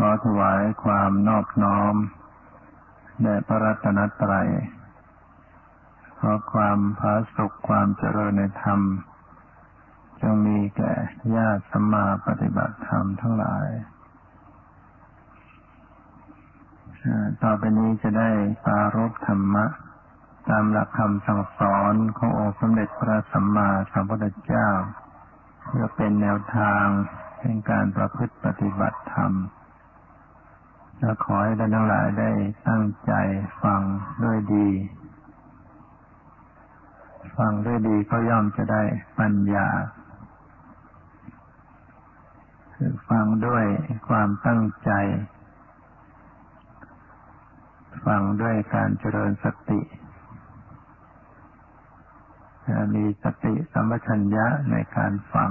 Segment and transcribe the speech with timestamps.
[0.00, 1.94] ขอถวายความนอบน้อม
[3.22, 4.48] แด่พระรัตนตรัย
[6.18, 8.80] ขอความพาสุขความเจริญในธรรม
[10.20, 10.92] จงมีแก่
[11.36, 13.68] ญาติสัมมาปฏิบัติธรรมทั้งหลาย
[17.42, 18.30] ต่อไปนี้จะได้
[18.64, 19.66] ปารบธรรมะ
[20.48, 24.68] ตามหลักคำสั่งสอนขององค์สมเด็จพระสัมมาสัมพุทธเจ้า
[25.64, 26.84] เพื่อเป็นแนวทาง
[27.40, 29.32] ในการประพฤติปฏิบัติธรรม
[31.00, 32.30] และขอให้ท่านทั้งหลายได้
[32.68, 33.12] ตั้งใจ
[33.62, 33.80] ฟัง
[34.24, 34.68] ด้วยดี
[37.36, 38.82] ฟังด้วยดีก็ย่อมจะได้
[39.18, 39.68] ปัญญา
[42.74, 43.64] คือฟังด้วย
[44.08, 44.90] ความตั้งใจ
[48.06, 49.80] ฟังด้วยการเจริญสติ
[52.94, 55.50] มีสติสัมปชัญญะในการฟัง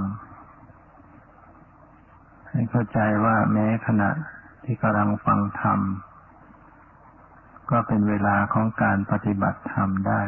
[2.50, 4.10] ให้เข้าใจว่าแม้ขณะ
[4.70, 5.80] ที่กำลังฟังธรรม
[7.72, 10.24] ก็เป็นเวลาของการปฏิบัติธรรมได้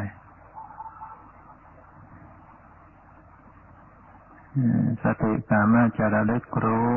[5.04, 6.90] สติสามารถจะระลึกรู้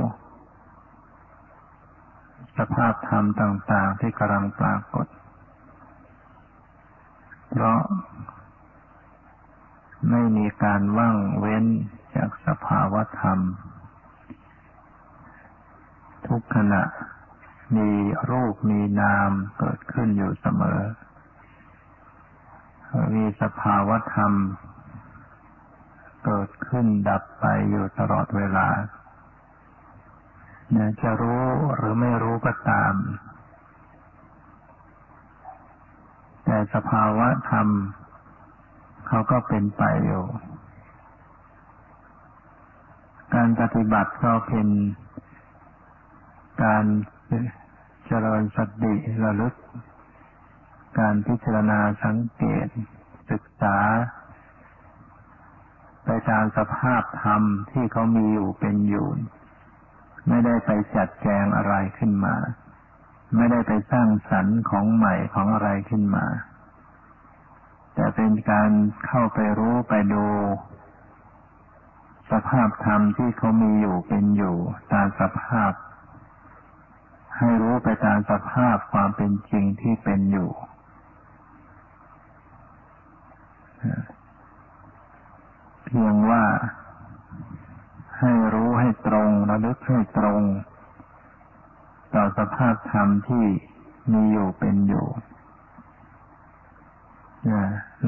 [2.58, 5.06] สภาพธรรมต่าง ๆ ที่กำลังปรากฏ
[7.50, 7.80] เพราะ
[10.10, 11.64] ไม่มีการว่างเว้น
[12.14, 13.38] จากสภาวะธรรม
[16.26, 16.82] ทุกขณะ
[17.76, 17.90] มี
[18.30, 20.80] รูปมีนามเกิดขึ้นอยู่เสมอ
[23.14, 24.32] มีสภาวธรรม
[26.24, 28.68] เกิดขึ้นดับไปอยู่ตลอดเวลา
[31.02, 31.44] จะรู้
[31.76, 32.94] หรือไม่รู้ก็ตาม
[36.44, 37.68] แต่สภาวะธรรม
[39.06, 40.24] เขาก็เป็นไปอยู่
[43.34, 44.68] การปฏิบัติก็เป็น
[46.62, 46.84] การ
[48.12, 49.54] จริญสติระลึก
[50.98, 52.66] การพิจารณาสังเกต
[53.30, 53.76] ศึกษา
[56.04, 59.08] ไปตามสภาพธรรมที่เขามีอยู่เป็นอยู่
[60.28, 62.36] ไม่ได้ไปจัดแจงอะไรขึ้นมา
[63.36, 66.26] ไม่ได้ไปสร้างสรรค์ของใหม่ของอะไรขึ้นมา
[67.94, 68.70] แต่เป็นการ
[69.06, 70.26] เข้าไปรู้ไปดู
[72.30, 74.56] สภาพธรรมที่เขามีอยู่เป็นอยู่
[74.92, 75.72] ตามสภาพ
[77.38, 80.50] ให้รู้ไปตามสภาพความเป็นจริงที่เป็นอยู่
[85.84, 86.44] เพียงว่า
[88.18, 90.42] ให้รู้ให้ตรงระลึกให้ตรง
[92.14, 93.44] ต่อสภาพธรรมที่
[94.12, 95.06] มีอยู่เป็นอยู่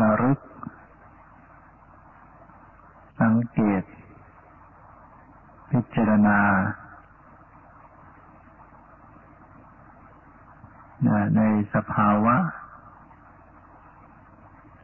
[0.00, 0.38] ระลึก
[3.20, 3.82] สังเกต
[5.70, 6.38] พิจารณา
[11.36, 11.42] ใน
[11.74, 12.36] สภาวะ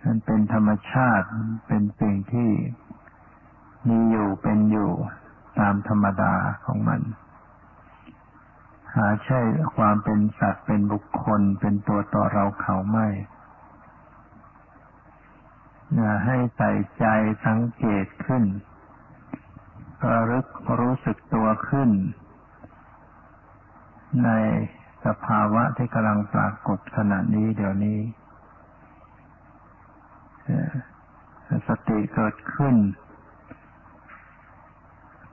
[0.04, 1.26] มันเป็นธรรมชาติ
[1.66, 2.50] เป็นสิ่งที่
[3.88, 4.92] มีอยู่เป็นอยู่
[5.58, 7.00] ตามธรรมดาของมัน
[8.94, 9.40] หาใช่
[9.76, 13.08] ความเป็นสัตว์เป็นบุคคลเป็นตัวต่อเราเขาไม่
[16.26, 17.06] ให้ใส่ใจ
[17.46, 18.44] สังเกตขึ้น
[20.08, 20.46] ระลึก
[20.80, 21.90] รู้สึกตัวขึ้น
[24.24, 24.30] ใน
[25.06, 27.98] สภาวะที่กำลังปรากฏขณะนี้เดี๋ยวนี้
[31.68, 32.74] สติเกิดขึ้น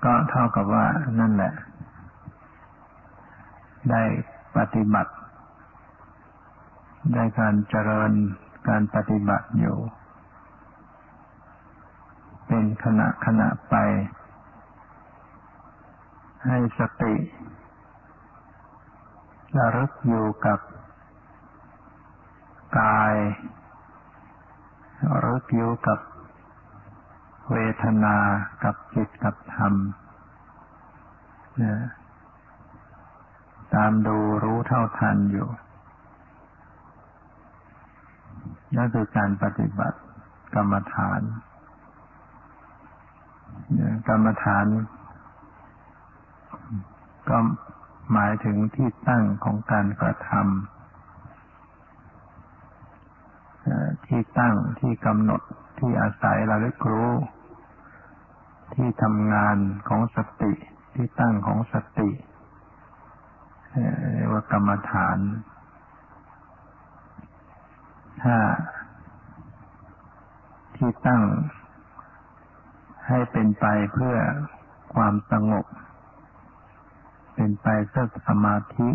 [0.05, 0.85] ก็เท่ากับว่า
[1.19, 1.53] นั่นแหละ
[3.91, 4.03] ได้
[4.57, 5.13] ปฏิบัติ
[7.13, 8.11] ได้การเจริญ
[8.67, 9.77] การปฏิบัติอยู่
[12.47, 13.75] เป็นขณะขณะไป
[16.45, 17.13] ให้สติ
[19.55, 20.59] ระลึกอยู่กับ
[22.79, 23.15] กาย
[25.09, 25.99] ระลึกอยู่กับ
[27.51, 28.17] เวทนา
[28.63, 29.73] กับจิต กับธรรม
[31.63, 31.75] นะ
[33.73, 35.47] ตามดูรู้เท่าทันอยู่
[38.75, 39.99] นั่นคือการปฏิบัติ
[40.55, 41.21] กรรมฐาน
[44.07, 44.65] กรรมฐาน
[47.29, 47.37] ก็
[48.11, 50.45] หมายถึงที่ตั้งของการกระทำ
[54.07, 55.41] ที่ตั้งที่กำหนด
[55.79, 57.11] ที่อาศัยระลึกรู้
[58.73, 59.57] ที่ทำงาน
[59.89, 60.53] ของสติ
[60.95, 62.09] ที่ตั้งของสติ
[64.13, 65.17] เรียกว่ากรรมฐาน
[68.23, 68.37] ถ้า
[70.77, 71.23] ที่ตั้ง
[73.07, 74.15] ให้เป็นไปเพื่อ
[74.95, 75.65] ความสงบ
[77.39, 78.89] เป็นไปเพื่อสมาธิ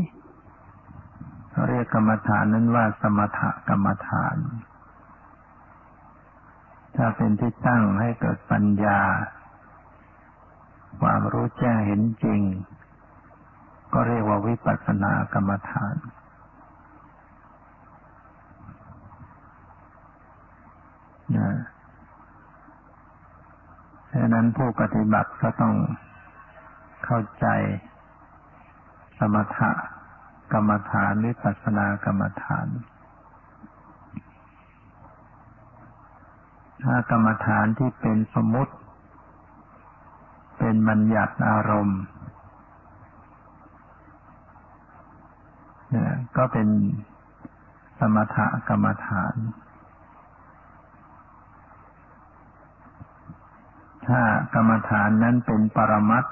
[1.68, 4.36] เรียกกรรมฐานนั้นว่าสมถกรรมฐาน
[6.96, 9.00] ถ้าเป็นที่ตั้งให้เกิดปัญญา
[11.00, 12.40] ความรู้แจ้งเห็นจริง
[13.92, 15.94] ก็เรียกว่าวิปัสสนากรรมฐาน
[21.36, 21.50] นะ
[24.12, 25.74] ฉะนั้นผู้ปฏิบัติก็ต้อง
[27.04, 27.46] เข้าใจ
[29.34, 29.70] มถะ
[30.52, 32.66] กรรมฐานวิปัสสนากรรมฐาน
[36.82, 38.74] ถ้ากรรมฐานที่เป็นสมมติ
[40.58, 42.00] เป็นบัญญัติอารมณ์
[45.90, 46.68] เนี่ยก็เป็น
[47.98, 49.34] สมถะกรรมฐาน
[54.06, 54.20] ถ้า
[54.54, 56.24] กรรมฐานนั้นเป็นปรมัต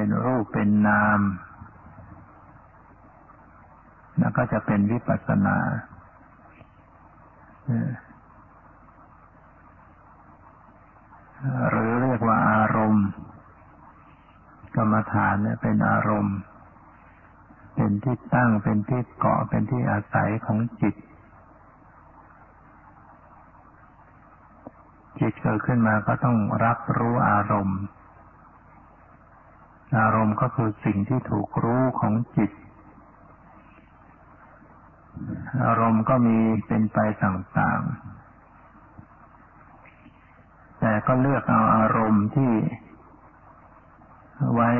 [0.00, 1.20] เป็นรูปเป็นนาม
[4.18, 5.58] แล้วก็จะเป็นวิปัสสนา
[11.68, 13.06] หรือเรียกว่าอารมณ์
[14.76, 16.36] กรรมฐานเนี่ยเป็นอารมณ์
[17.76, 20.94] เป็นที่ตั้งเป็นที่เกาะเป็นที่อาศัยของจิต
[25.20, 27.80] จิตเกิดขึ้นมาก็ต้องรับรู้อารมณ์
[29.98, 32.50] อารมณ์ก็คือสิ่งที่ถูกรู้ของจิต
[35.64, 42.52] อารมณ์ก็มีเป็นไปต่างๆ แต่ก็เลือกเอาอารมณ์ที่
[44.54, 44.70] ไว้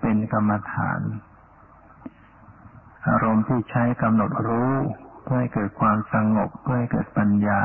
[0.00, 1.00] เป็นกรรมฐาน
[3.08, 4.72] อารมณ์ที่ใช้กำหนดรู้
[5.22, 7.62] เพื่อให้เกิดความสงบเพื่อให้เกิดปัญญา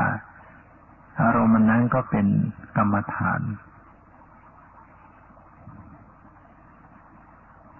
[1.22, 2.26] อารมณ์นั้นก็เป็น
[2.76, 3.40] กรรมฐาน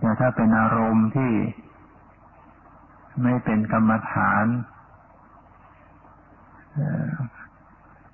[0.01, 1.33] แต่ถ้าเป็นอารมณ์ที่
[3.23, 4.45] ไม่เป็นกรรมฐาน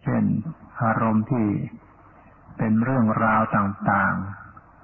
[0.03, 0.25] เช่น
[0.83, 1.47] อารมณ์ที่
[2.59, 4.15] เป็นเรื่องราวต่าง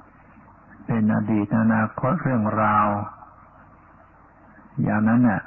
[0.08, 2.86] ๆ เป็นอดีตอนาคตเรื่องราว
[4.82, 5.42] อย่างนั้นน่ะ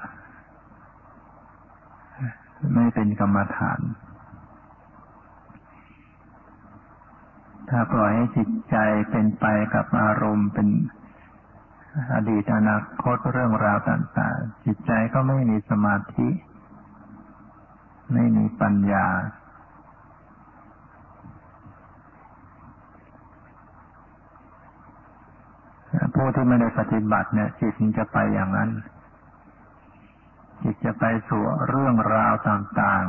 [2.76, 3.80] ไม่เป็นกรรมฐาน
[7.70, 8.76] ถ้าปล่อยให้จิตใจ
[9.12, 9.46] เป็นไป
[9.76, 10.68] กับอารมณ์เป็น
[12.14, 16.30] อดีตอนาคตเรื่องราวต่างๆ จิตใจก็ไม่มีสมาธิ
[18.14, 19.08] ไม่มีปัญญา
[26.16, 28.70] ผู้ที่ไม่ได้ปฏิบัติเนี่ย จิตจะไปอย่างนั้น
[30.62, 33.06] จิตจะไปสู่เรื่องราวต่าง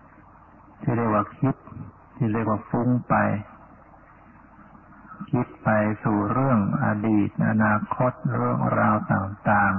[0.00, 1.56] ๆ ที่เรียกว่าคิด
[2.16, 3.14] ที่เรียกว่าฟุ้งไป
[5.30, 5.68] คิดไป
[6.04, 9.74] สู่เรื่องอดีต อนาคตเรื่องราวต่าง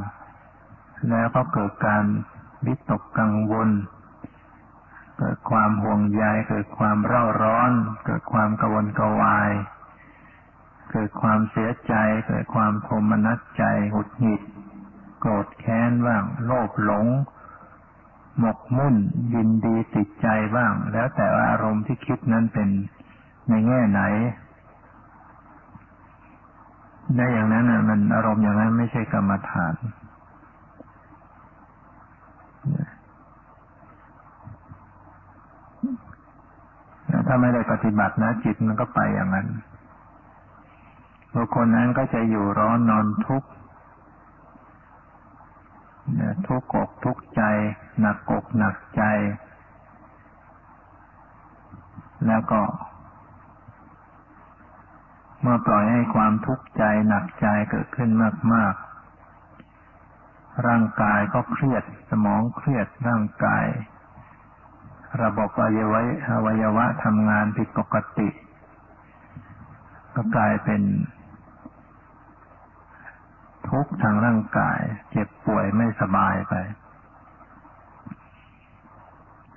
[0.52, 2.06] ๆ แล้วก็เกิดการ
[2.66, 3.70] วิตกกังวล
[5.20, 7.72] เกิดความห่วงใยเกิดความเร่าร้อน
[8.06, 9.52] เกิดความกวนกวาย
[10.92, 11.94] เกิดความเสียใจ
[12.28, 13.64] เกิดความโทมนัสใจ
[13.94, 14.42] หุดหงิด
[15.20, 17.08] โกรธแค้นบ้างโลภหลง
[18.40, 18.96] หมกมุ่น
[19.34, 22.70] ยินดีติดใจบ้าง แล้วแต่ว่าอารมณ์ที่คิดนั้นเป็น
[23.50, 24.02] ในแง่ไหน
[27.14, 29.74] ได้อย่างนั้นมันอารมณ์อย่างนั้นไม่ใช่กรรมฐาน
[37.28, 39.48] ถ้าไม่ได้ปฏิบัตินะ จิตมันก็ไปอย่างนั้น
[41.34, 43.50] บุคคลนั้นก็จะอยู่ร้อนนอนทุกข์
[46.48, 47.42] ทุกข์อกทุกข์ใจ
[48.02, 49.04] หนักอกหนักใจ
[52.28, 52.60] แล้วก็
[55.48, 58.10] เมื่อปล่อยให้ความทุกข์ใจหนักใจเกิดขึ้น
[58.54, 58.74] มาก
[59.66, 63.66] ๆ ร่างกายก็เครียด สมองเครียดร่างกาย
[65.24, 68.30] ระบบอวัยวะอวัยวะทำงานผิดปกติ
[70.16, 70.82] ก็กลายเป็น
[73.70, 74.80] ทุกข์ทางร่างกาย
[75.12, 76.54] เจ็บป่วยไม่สบายไป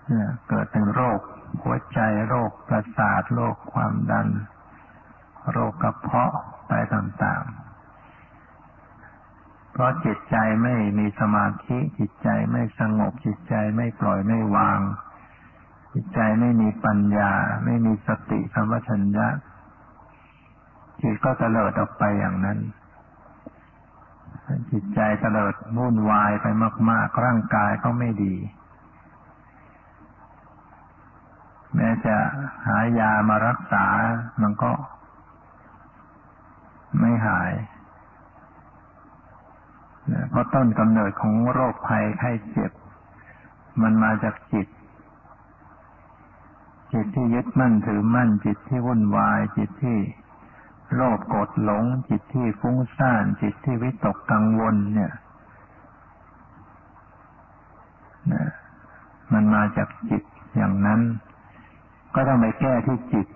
[0.06, 1.20] เนี่ยเกิดเป็นโรค
[1.62, 4.28] หัวใจโรคประสาทโรคความดัน
[5.50, 6.32] โรคกระเพาะ
[6.68, 14.80] ไปต่างๆ เพราะจิตใจไม่มีสมาธิ จิตใจไม่สงบ จิตใจไม่ปล่อยไม่วาง
[15.94, 17.32] จิตใจไม่มีปัญญา
[17.64, 19.28] ไม่มีสติสัมปชัญญะ
[21.02, 22.58] จิตก็เตลิดออกไปอย่างนั้น
[24.70, 26.46] จิตใจเตลิดวุ่นวายไป
[26.90, 28.34] มาก ๆ ร่างกายก็ไม่ดี
[31.74, 32.16] แม้จะ
[32.66, 33.86] หายามารักษา
[34.42, 34.70] มันก็
[36.98, 37.52] ไม่หาย
[40.30, 42.72] เพราะต้นกำเนิดของโรคภัยไข้เจ็บ
[43.82, 44.68] มันมาจากจิต
[46.92, 49.98] จิตที่ยึดมั่นถือมั่น จิตที่วุ่นวาย จิตที่
[50.94, 55.12] โลภโกรธหลง จิตที่ฟุ้งซ่าน จิตที่วิตกกังวล เนี่ย
[59.32, 60.22] มันมาจากจิต
[60.56, 61.00] อย่างนั้น
[62.14, 63.26] ก็ต้องไปแก้ที่จิต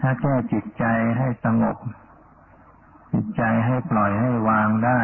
[0.00, 0.84] ถ้าแก้จิตใจ
[1.18, 1.76] ให้สงบ
[3.12, 5.00] จิตใจให้ปล่อยให้วางได้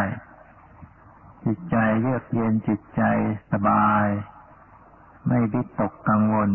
[1.45, 3.03] จิตใจเยือกเย็นจิตใจ
[3.53, 4.07] สบาย
[5.27, 6.51] ไม่วิตกกังวล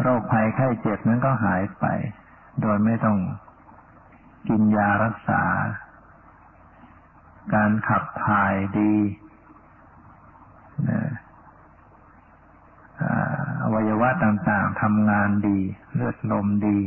[0.00, 1.84] โรคภัยไข้เจ็บนั้นก็หายไป
[2.60, 3.18] โดยไม่ต้อง
[4.48, 5.42] กินยารักษา
[7.54, 8.94] การขับถ่ายดี
[13.63, 15.58] อ วัยวะต่างๆทำงานดี
[15.94, 16.78] เลือดลมดี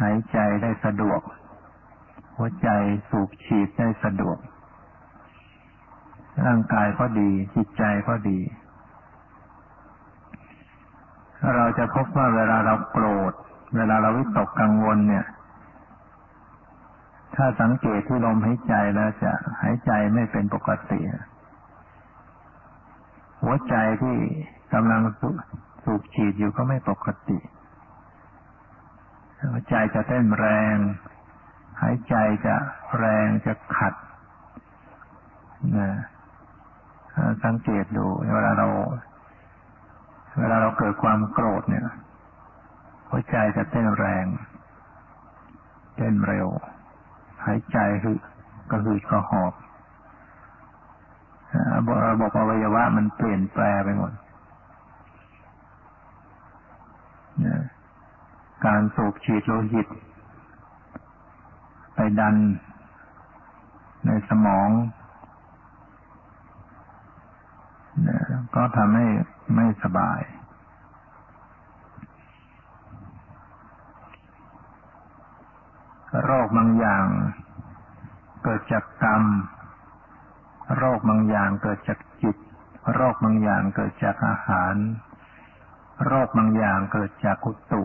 [0.00, 1.20] หายใจได้สะดวก
[2.36, 2.68] หัวใจ
[3.08, 4.38] สูบฉีดได้สะดวก
[6.46, 8.38] ร่างกายก็ดี จิตใจก็ดี
[11.56, 13.32] เราจะพบว่าเวลาเราโกรธ
[13.76, 15.26] เวลาเราวิตกกังวลเนี่ย
[17.34, 21.00] ถ้าสังเกตที่ลมหายใจแล้วจะหายใจไม่เป็นปกติ
[23.48, 24.16] หัวใจที่
[24.74, 25.02] กำลัง
[25.84, 27.38] สูบฉีดอยู่ก็ไม่ปกติ
[29.52, 30.76] หัวใจจะเต้นแรง
[31.82, 32.14] หายใจ
[32.46, 32.54] จะ
[32.98, 33.94] แรงจะขัด
[35.78, 35.90] นะ
[37.44, 38.68] สังเกตดูเวลาเรา
[40.38, 41.84] เวลาเราเกิดความโกรธเนี่ย
[43.10, 44.26] หัวใจจะเต้นแรง
[45.96, 46.48] เต้นเร็ว
[47.44, 48.16] หายใจคือ
[48.70, 49.52] กระหืดกระหอบ
[52.08, 54.12] ระบบอวัยวะมันเปลี่ยนแปลไปหมด
[58.66, 59.86] การสูบฉีดโลหิต
[61.94, 62.36] ไปดัน
[64.06, 64.68] ในสมอง
[68.54, 69.06] ก็ทำให้
[69.54, 70.20] ไม่สบาย
[76.24, 77.06] โรคบางอย่าง
[78.42, 79.22] เกิดจากกรรม
[80.76, 82.36] โรคบางอย่างเกิดจากจิต
[82.94, 84.74] โรคบางอย่างเกิดจากอาหาร
[86.06, 87.82] โรคบางอย่างเกิดจากกุตุ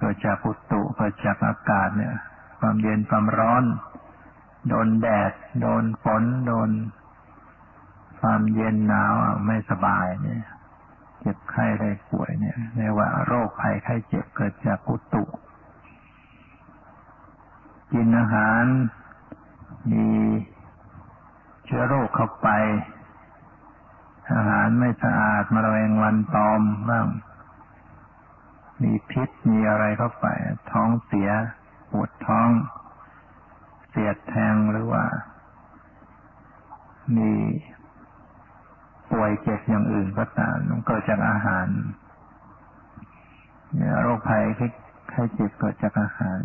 [0.00, 2.14] เกิดจากกุตุเกิดจากอากาศเนี่ย
[2.60, 3.64] ความเย็นความร้อน
[4.68, 6.70] โดนแดด โดนฝนโดน
[8.20, 9.12] ความเย็นหนาว
[9.46, 10.42] ไม่สบายเนี่ย
[11.20, 15.24] เจ็บไข้ได้ป่วยเนี่ยเรียกว่าโรคภัยไข้เจ็บเกิดจากกุตุ
[17.94, 18.64] กินอาหาร
[19.92, 20.06] มี
[21.64, 22.48] เชื้อโรคเข้าไป
[24.34, 27.06] อาหารไม่สะอาดมาแรงวันตอมบ้าง
[28.82, 30.26] มีพิษมีอะไรเข้าไป
[30.72, 31.30] ท้องเสีย
[31.90, 32.48] ปวดท้อง
[33.90, 35.04] เสียดแทงหรือว่า
[37.16, 37.32] มี
[39.10, 41.66] ป่วยเจ็บอย่างอื่นก็ตามมันเกิดจากอาหาร
[44.02, 44.42] โรคภัย
[45.10, 46.40] ไข้เจ็บเกิดจากอาหาร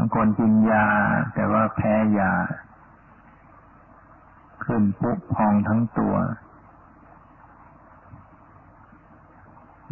[0.00, 0.86] บางคนกินยา
[1.34, 2.32] แต่ว่าแพ้ยา
[4.64, 6.14] ขึ้นปุ๊บพองทั้งตัว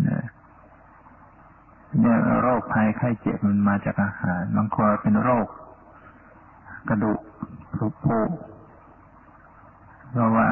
[0.03, 0.23] เนี่ย
[2.43, 5.47] โรคภัยไข้เจ็บมันมาจากอาหารบางคนเป็นโรค
[6.89, 7.21] กระดูก
[7.77, 8.21] ผุผุ
[10.11, 10.49] เพราะว่า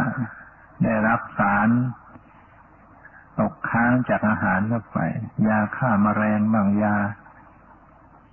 [0.82, 1.68] ได้รับสาร
[3.38, 4.98] ตกค้างจากอาหารเข้าไป
[5.48, 6.96] ยาฆ่ามาแมลงบางยา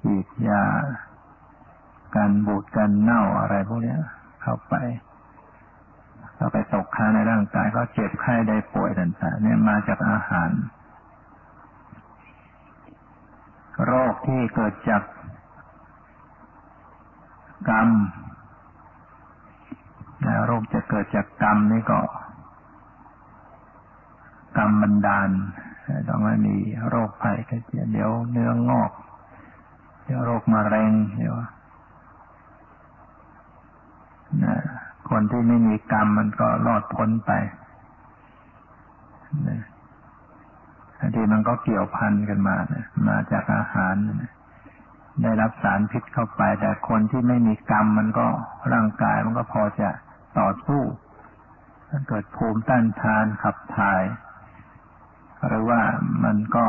[0.03, 0.63] ฉีดยา
[2.15, 3.96] การบูดการเน่าอะไรพวกนี้
[4.41, 4.75] เข้าไป
[6.36, 10.50] เข้าไปตกค้างในร่างกายก็เจ็บไข้ได้ป่วยต่างๆเนี่ยมาจากอาหาร
[13.86, 15.03] โรคที่เกิดจาก
[17.70, 17.89] กรรม
[20.46, 22.00] โรคจะเกิดจากกรรมนี่ก็
[24.58, 25.30] กรรมบันดาล
[26.08, 26.56] ต้องไม่มี
[26.89, 27.58] โรคภัยก็
[27.94, 28.91] เดี๋ยวเนื้องอก
[30.06, 31.61] เดี๋ยวโรคมะเร็งเดี๋ยวะ
[35.09, 37.31] คนที่ไม่มีกรรมมันก็รอดพ้นไป
[39.47, 39.59] นะ
[41.15, 44.31] ทีมันก็เกี่ยวพันกันมานะมาจากอาหารนะ
[45.23, 48.27] ได้รับสารพิษเข้าไป แต่คนที่ไม่มีกรรมมันก็
[48.73, 49.89] ร่างกายมันก็พอจะ
[50.39, 50.81] ต่อสู้
[51.89, 54.03] ถ้าเกิดภูมิต้านทานขับถ่าย
[55.47, 55.81] หรือว่า
[56.23, 56.65] มันก็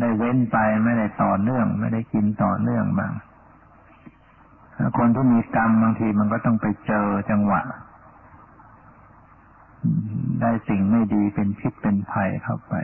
[0.00, 3.12] ได้เว้นไปไม่ได้ต่อเนื่อง ไม่ได้กินต่อเนื่องบาง
[4.98, 7.62] คนที่มีกรรมบางทีมันก็ต้องไปเจอจังหวะ
[10.40, 12.74] ได้สิ่งไม่ดีเป็นพิษเป็นภัยเข้าไป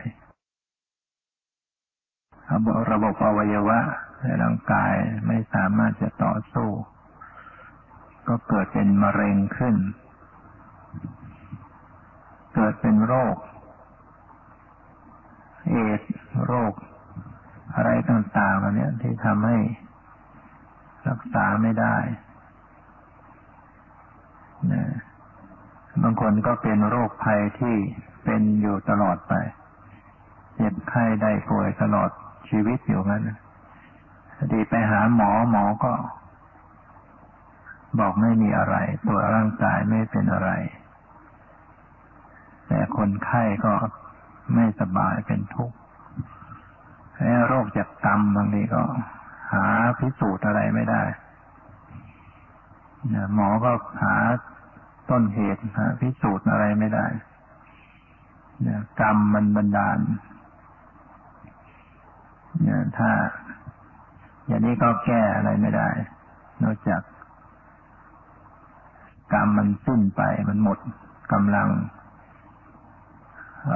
[2.91, 3.79] ระบบอวัยวะ
[4.21, 4.93] ในร่างกาย
[5.27, 6.69] ไม่สามารถจะต่อสู้
[8.27, 9.75] ก็เกิดเป็นมะเร็งขึ้น
[12.55, 13.35] เกิดเป็นโรค
[15.69, 16.01] เอด
[16.47, 16.73] โรค
[17.75, 19.57] อะไรต่างๆเหล่านี้ที่ทำให้
[21.07, 21.95] รักษาไม่ได้
[24.71, 24.83] นะ
[26.01, 27.75] บางคนก็เป็นโรคภัยที่
[28.23, 29.33] เป็นอยู่ตลอดไป
[30.55, 32.09] เจ็บไข้ได้ป่วยตลอด
[32.49, 33.23] ชีวิตอยู่งั้น
[34.51, 35.93] ดีไปหาหมอหมอก็
[37.99, 38.75] บอกไม่มีอะไร
[39.07, 40.49] ตัวร่างกายไม่เป็นอะไร
[42.67, 43.73] แต่คนไข้ก็
[44.55, 45.77] ไม่สบายเป็นทุกข์
[47.47, 48.83] โรคจากกรรมบางทีก็
[49.53, 49.65] หา
[49.99, 51.03] พิสูจน์อะไรไม่ได้
[53.33, 53.71] หมอก็
[54.03, 54.15] หา
[55.09, 57.05] ต้นเหตุหาพิสูจน์อะไรไม่ได้
[59.01, 59.99] กรรมมันบันดาล
[62.61, 63.09] เนี่ยถ้า
[64.47, 65.89] อย่างนี้ก็แก้อะไรไม่ได้
[66.63, 67.01] นอกจาก
[69.33, 70.79] กรรมมันสิ้นไปมันหมด
[71.33, 71.69] กำลัง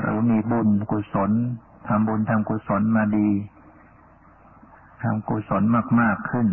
[0.02, 1.32] หรือมีบุญกุศล
[1.88, 3.30] ทำบุญทำกุศลมาดี
[5.02, 5.64] ทำกุศล
[6.00, 6.48] มาก ๆ ขึ้น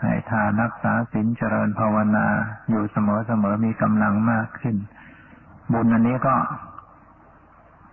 [0.00, 2.26] ให้ทานรักษาศีลเจริญภาวนา
[2.70, 2.96] อยู่เส
[3.42, 4.76] มอๆมีกำลังมากขึ้น
[5.72, 6.36] บุญอันนี้ก็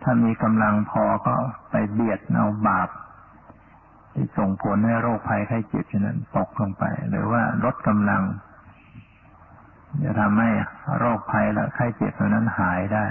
[0.03, 1.35] ถ้ามีกำลังพอก็
[1.71, 2.89] ไปเบียดเอาบาป
[4.13, 8.23] ที่ส่งผลให้โรคภัยไข้เจ็บฉะนั้นตกลงไป หรือว่าลดกำลัง
[10.03, 10.49] จะทำให้
[10.99, 13.05] โรคภัยและไข้เจ็บนั้นหายได้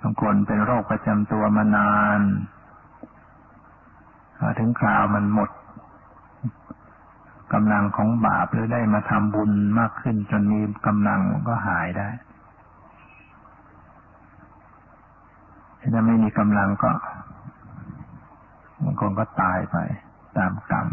[0.00, 2.20] บางคนเป็นโรคประจำตัวมานาน
[4.58, 5.50] ถึงคราวมันหมด
[7.52, 12.08] กำลังของบาปหรือได้มาทำบุญมากขึ้นจนมีกำลังก็หายได้
[15.94, 16.90] ถ้าไม่มีกำลังก็
[18.82, 19.76] บางคนก็ตายไป
[20.38, 20.88] ตามกรรม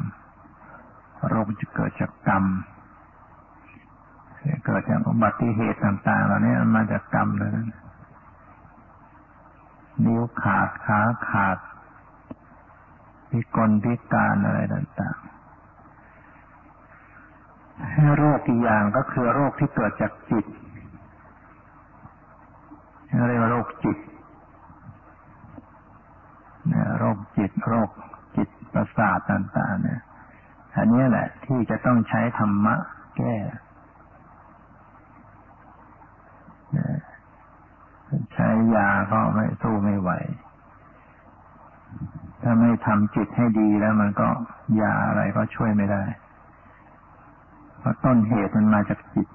[1.28, 2.44] โรคจะเกิดจากกรรม
[4.66, 7.58] เกิดจากอุบัติเหตุต่างๆเหล่านี้มาจากกรรมเลยน
[10.06, 11.58] นิ้วขาดขาขาด
[13.30, 15.28] พิกลพิการอะไรต่างๆ
[18.18, 20.46] โรคอีกอย่างก็คือโรคที่เกิดจากจิต
[23.28, 23.98] เรียกว่าโรคจิต
[27.00, 27.90] โรคจิต โรค
[28.36, 30.02] จิตประสาทต่างๆเนี่ย
[30.76, 32.76] อันนี้แหละ ที่จะต้องใช้ธรรมะ
[33.18, 33.36] แก้
[38.34, 40.12] ใช้ยาก็ไม่สู้ไม่ไหว
[42.42, 44.30] ถ้าไม่ทำจิตให้ดีแล้วมันก็
[44.82, 46.04] ยาอะไรก็ช่วยไม่ได้
[47.80, 49.28] เพราะต้นเหตุมันมาจากจิต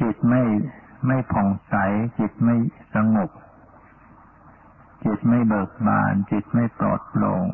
[0.00, 0.42] จิตไม่
[1.06, 1.74] ไม่ผ่องใส
[2.18, 2.56] จิตไม่
[2.94, 3.30] สงบ
[5.04, 7.46] จิตไม่เบิกบาน จิตไม่ปลอดโปร่ง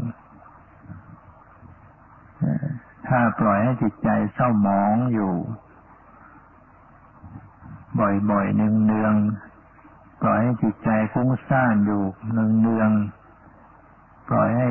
[3.06, 5.32] ถ้าปล่อยให้จิตใจเศร้าหมองอยู่
[8.30, 9.49] บ่อยๆเนืองๆ
[10.22, 12.02] ปล่อยให้จิตใจฟุ้งซ่านอยู่
[12.62, 14.68] เนืองๆปล่อยให้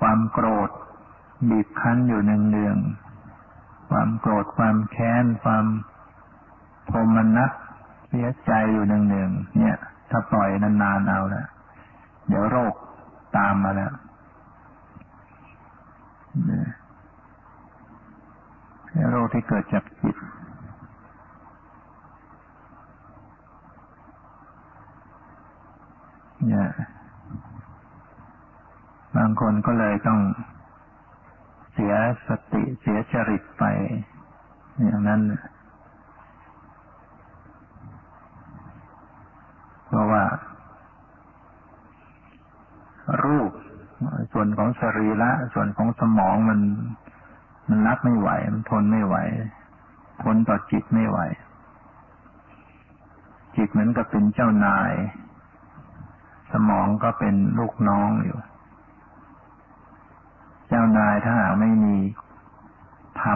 [0.00, 0.70] ความโกรธ
[1.48, 5.64] บีบคั้นอยู่เนืองๆความโกรธความแค้น ความ
[6.86, 7.52] โทมนัส
[8.08, 9.76] เสียใจอยู่เนืองๆเนี่ย
[10.10, 11.44] ถ้าปล่อยนานๆเอาละ
[12.28, 12.74] เดี๋ยวโรค
[13.36, 13.92] ตามมาแล้ว
[19.10, 20.16] โรคที่เกิดจากจิต
[26.48, 26.70] เนี่ย
[29.16, 30.20] บางคนก็เลยต้อง
[31.72, 31.94] เสีย
[32.28, 33.64] สติเสียจริตไป
[34.84, 35.20] อย่างนั้น
[39.86, 40.24] เพราะว่า
[43.24, 43.50] รูป
[44.32, 46.60] ส่วนของสรีระส่วนของสมองมัน
[47.68, 49.16] มันรับไม่ไหว มันทนไม่ไหว
[50.22, 51.18] ทนต่อจิตไม่ไหว
[53.56, 54.92] จิตเหมือนกับเป็นเจ้านาย
[56.52, 58.38] สมองก็เป็นลูกน้องอยู่
[60.68, 61.96] เจ้านายถ้าหากไม่มี
[63.22, 63.34] ทำ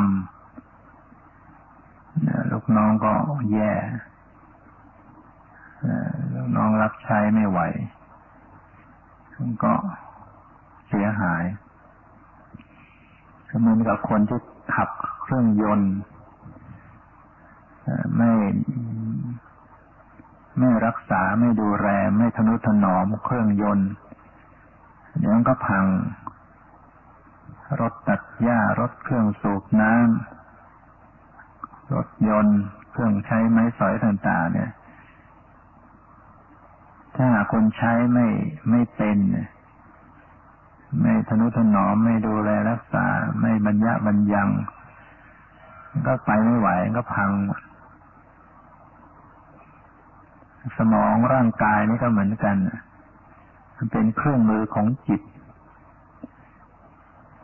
[2.53, 3.13] ลูกน้องก็
[3.53, 3.73] แย่
[6.35, 7.61] ลูกน้องรับใช้ไม่ไหว
[9.65, 9.73] ก็
[10.89, 11.45] เสียหาย
[13.61, 14.41] เหมือนกับคนที่
[14.75, 14.89] ขับ
[15.23, 15.95] เครื่องยนต์
[18.17, 18.31] ไม่
[20.59, 23.91] ไม่รักษาไม่ดูแลไม่ทนุถนอมเครื่องยนต์
[25.19, 25.85] เดี๋ยวก็พัง
[27.81, 32.59] รถตัดหญ้ารถเครื่องสูบน้ำรถยนต์
[32.93, 34.71] เครื่องใช้ไม้สอยต่างๆเนี่ย
[37.17, 38.27] ถ้าคนใช้ไม่
[38.71, 39.19] ไม่เป็น
[41.01, 43.07] ไม่ทนุถนอมไม่ดูแลรักษา
[43.41, 44.49] ไม่บรรยะบรรยัง
[46.07, 47.31] ก็ไปไม่ไหวก็พัง
[50.79, 52.57] สมองร่างกายนี่ก็เหมือนกัน
[53.77, 55.23] มันเป็นเครื่องมือของจิต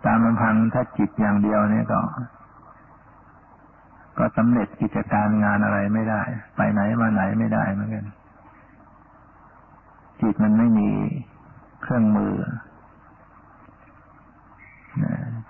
[0.05, 2.01] ตามลำพังถ้าจิตอย่างเดียวเนี่ยก็
[4.19, 6.23] ก็สำเร็จกิจการงานอะไรไม่ได้
[6.57, 8.07] ไปไหนมาไหนไม่ได้เหมือนกัน
[10.23, 10.91] จิตมันไม่มี
[11.83, 12.35] เครื่องมือ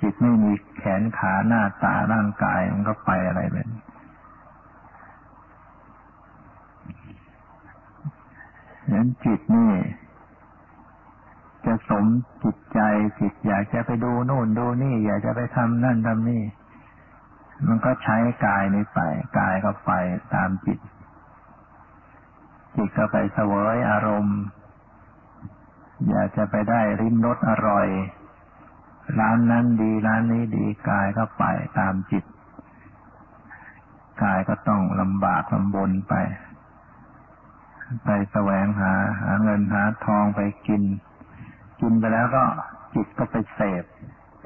[0.01, 3.69] จิตไม่มีแขนขาหน้าตาร่างกายมันก็ไปอะไรเป็น
[8.92, 9.73] ฉะ นั้นจิตนี่
[11.67, 12.05] จะสม
[12.45, 12.81] จิตใจ
[13.21, 16.43] จิตอยากจะไปดูโน่นดูนี่ อยากจะไปทำนั่นทำนี่
[17.69, 19.01] มันก็ใช้กายนี้ไป
[19.39, 19.93] กายก็ไป
[20.35, 20.79] ตามจิต
[22.77, 24.41] จิตก็ไปเสวยอารมณ์
[26.11, 27.89] อยากจะไปได้ริมรสอร่อย
[29.19, 31.45] ร้านนั้นดีร้านนี้ดีกายก็ไป
[31.79, 32.25] ตามจิต
[34.23, 36.15] กายก็ต้องลำบากลำบนไป
[38.05, 40.83] ไปแสวงหา หาเงินหาทองไปกิน
[41.81, 42.45] กินไปแล้วก็
[42.95, 43.85] จิตก็ไปเสพ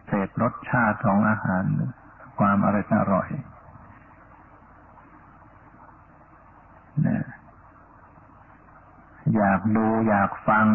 [0.07, 1.65] เสพรสชาติของอาหาร
[2.39, 3.29] ความอร่อยอร่อย
[7.07, 7.25] นะ
[9.37, 10.67] อยากดูอยากฟัง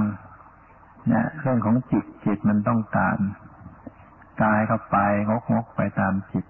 [1.07, 3.17] เนี่ยเรื่องของจิตจิตมันต้องการ
[4.41, 4.97] กายก็ไป
[5.29, 6.45] งกงกไปตามจิต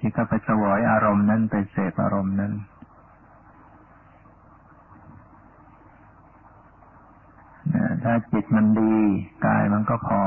[0.00, 2.52] จิตก็ไปสวยอารมณ์นั้นไปเสพอารมณ์นั้น
[8.02, 8.94] ถ้าจิตมันดี
[9.46, 10.22] กายมันก็พอ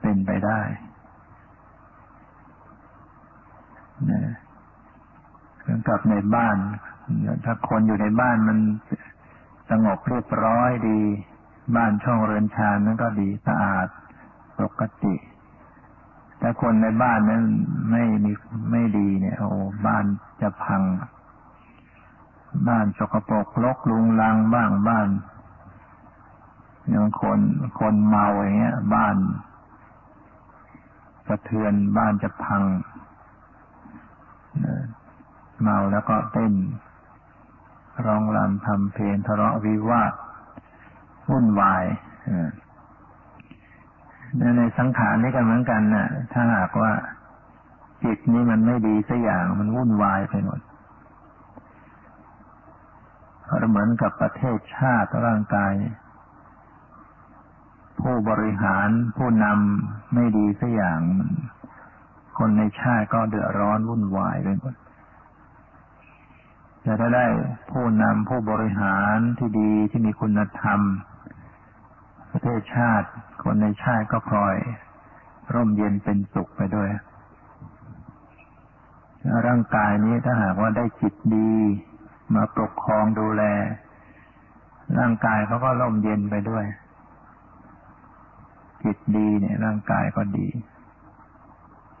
[0.00, 0.60] เป็นไปได้
[4.10, 4.22] นะ
[5.60, 6.56] เหมือนกับในบ้าน
[7.44, 8.58] ถ้าคนอยู่ในบ้านมัน
[9.70, 11.00] สงบเรียบร้อยดี
[11.76, 13.86] บ้านช่องเรือนชานนั้นก็ดีสะอาด
[14.60, 15.14] ปกติ
[16.38, 17.44] แต่คนในบ้านนั้น
[17.90, 18.32] ไม่มี
[18.70, 19.48] ไม่ดีเนี่ยโอ้
[19.86, 20.04] บ้าน
[20.40, 20.82] จะพัง
[22.68, 25.08] บ้านสกปรกลกลุงลังบ้างบ้าน
[26.90, 27.40] อย่างคน
[27.80, 29.16] คนเมาอย่างเงี้ย บ้าน
[31.26, 32.62] สะเทือนบ้านจะพัง
[35.62, 36.52] เมาแล้วก็เต้น
[38.06, 40.12] ร้องรำทำเพลงทะเลาะวิวาท
[41.30, 41.84] วุ่นวาย
[44.56, 46.92] ในสังขารนี่ก็เหมือนกันนะ่ะ ถ้าหากว่า
[48.04, 50.60] จิตนี้มันไม่ดีสักอย่างมันวุ่นวายไปหมด
[53.58, 55.72] เราเหมือนกับประเทศชาติร่างกาย
[58.02, 61.00] ผู้บริหารผู้นำไม่ดีสักอย่าง
[62.38, 64.74] คนในชาติก็เดือดร้อนวุ่นวายไปหมด
[66.84, 67.26] จะได้
[67.70, 70.80] ผู้นำผู้บริหารที่ดีที่มีคุณธรรม
[72.30, 73.08] ประเทศชาติ
[73.42, 74.56] คนในชาติก็พลอย
[75.54, 76.90] ร่มเย็นเป็นสุขไปด้วย
[79.46, 81.52] ร่างกายนี้ถ้าหากว่าได้จิตดี
[82.34, 83.42] มาปกครองดูแล
[84.98, 86.64] ร่างกายเขาก็ร่มเย็นไปด้วย
[88.84, 90.48] จิตดีเนี่ยร่างกายก็ดี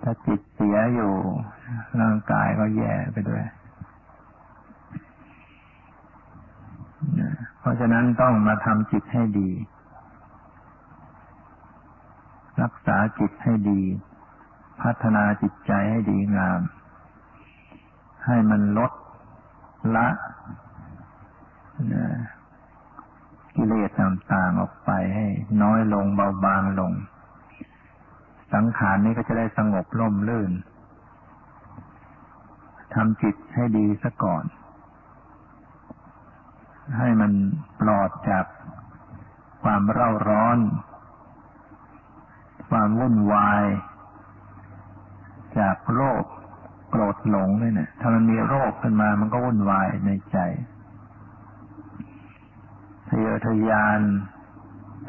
[0.02, 1.12] ถ้าจิตเสียอยู่
[2.00, 3.44] ร่างกายก็แย่ไปด้วย
[7.60, 9.50] เพราะฉะนั้นต้องมาทำจิตให้ดี
[12.62, 13.80] รักษาจิตให้ดี
[14.82, 16.60] พัฒนาจิตใจให้ดีงาม
[18.26, 18.92] ให้มันลด
[19.96, 20.06] ละ
[23.62, 25.26] กิเลสต่างๆออกไปให้
[25.62, 26.92] น้อยลงเบาบางลง
[28.54, 30.52] สังขารนี้ก็จะได้สงบร่มรื่น
[32.94, 34.44] ทำจิตให้ดีซะก่อน
[36.98, 37.32] ให้มัน
[37.80, 38.44] ปลอดจาก
[39.62, 40.58] ความเร่าร้อน
[42.70, 43.64] ความวุ่นวาย
[45.58, 46.24] จากโรค
[46.90, 50.38] โกรธหลงนี่เนี่ยถ้ามันมีโรคขึ้นมามันก็วุ่นวายในใจ
[53.10, 54.00] ทะเยอทะยาน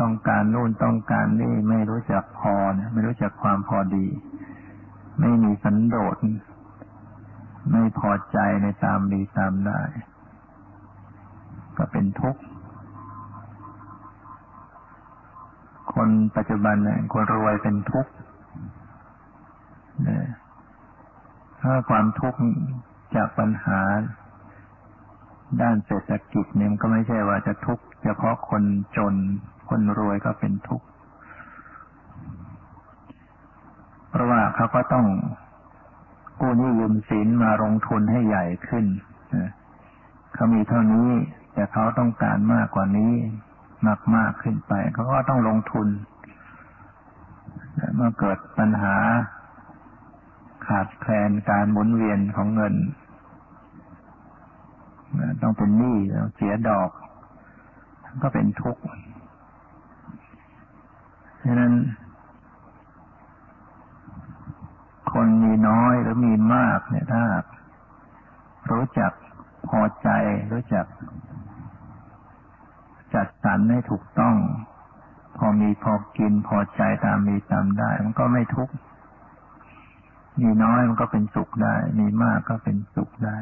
[0.01, 4.07] ต้องการนู่นต้องการนี่ไม่รู้จักพอเนี่ยไม่รู้จักความพอดี
[5.19, 6.17] ไม่มีสันโดษ
[7.71, 9.81] ไม่พอใจในตามดีตามได้
[11.77, 12.41] ก็เป็นทุกข์
[15.93, 18.11] คนปัจจุบันเนี่ยคนรวยเป็นทุกข์
[20.03, 20.25] เนี่ย
[21.61, 22.39] ถ้าความทุกข์
[23.15, 23.79] จากปัญหา
[25.61, 28.63] ด้านเศรษฐกิจเนี่ยก็ไม่ใช่ว่าจะทุกข์เฉพาะคน
[28.97, 29.15] จน
[29.69, 30.85] คนรวยก็เป็นทุกข์
[34.09, 35.05] เพราะว่าเขาก็ต้อง
[36.39, 38.85] กู้หนี้ยืมสินมาลงทุนให้ใหญ่ขึ้น
[40.33, 41.09] เขามีเท่านี้
[41.53, 43.13] แต่เขาต้องการมากกว่านี้
[43.87, 45.87] มากมากขึ้นไป เขาก็ต้องลงทุน
[47.95, 48.95] เมื่อเกิดปัญหา
[50.67, 52.75] ขาดแคลนการหมุนเวียนของเงิน
[55.41, 55.97] ต้องเป็นหนี้
[56.35, 56.89] เสียดอก
[58.23, 58.83] ก็เป็นทุกข์
[61.43, 61.73] ฉะนั้น
[65.11, 67.23] คนมีน้อยหรือมีมากเนี่ยถ้า
[68.71, 69.11] รู้จัก
[69.69, 70.09] พอใจ
[70.51, 70.85] รู้จัก
[73.13, 74.35] จัดสรรให้ถูกต้อง
[75.37, 78.73] พอมีพอกินพอใจตามมีตามได้ มันก็ไม่ทุกข์
[80.41, 83.37] มีน้อยมันก็เป็นสุขได้ มีมากก็เป็นสุขได้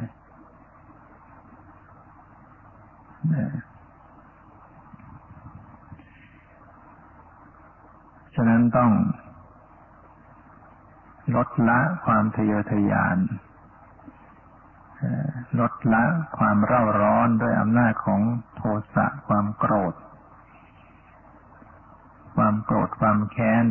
[8.36, 8.92] ฉะนั้นต้อง
[11.36, 13.18] ลดละความทะเยอทะยาน
[15.60, 16.04] ลดละ
[16.38, 18.22] ความเร่าร้อนด้วยอำนาจของ
[18.56, 18.62] โท
[18.96, 19.94] สะความโกรธ
[22.36, 23.66] ความโกรธความแค้น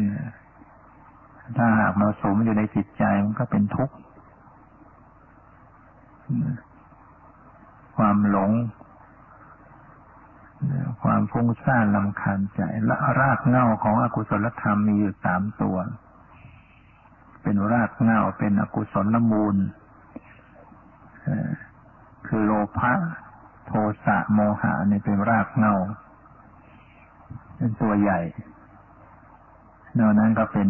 [1.56, 3.96] ถ้าหากมาสมอยู่ในจิตใจมันก็เป็นทุกข์
[7.96, 8.50] ความหลง
[11.02, 15.76] ความฟุ้งซ่านลำคาญใจ และรากเหง้าของอกุศลธรรมมีอยู่สามตัว
[17.42, 19.56] เป็นรากเหง้าเป็นอกุศลมูล
[22.26, 22.92] คือโลภะ
[23.66, 23.72] โท
[24.04, 25.76] สะโมหะเนี่ยเป็นรากเหง้า
[27.56, 28.20] เป็นตัวใหญ่
[29.98, 30.68] นอกนั้นก็เป็น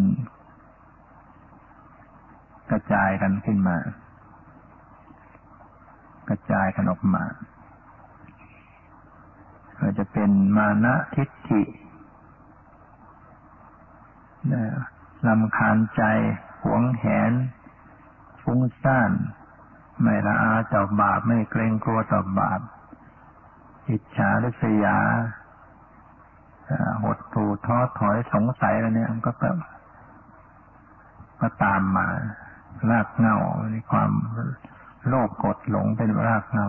[2.71, 3.77] กระจายกันขึ้นมา
[6.29, 7.23] กระจายกันออกมา
[9.79, 11.61] ก็จะเป็นมานะทิฏฐิ
[15.27, 16.03] ลำคาญใจ
[16.63, 17.31] หวงแหน
[18.41, 19.11] ฟุ้งซ่าน
[20.01, 22.59] ไม่ละอาต่อบาป ไม่เกรงกลัวต่อบาป
[23.89, 24.97] อิจฉาริษยา
[27.03, 29.57] หดถูท้อถอยสงสัยอะไรเนี่ยมันก็แบบ
[31.41, 32.07] ก็ตามมา
[32.89, 33.37] รากเงา
[33.71, 34.11] ในความ
[35.07, 36.67] โลภกดหลงเป็นรากเงา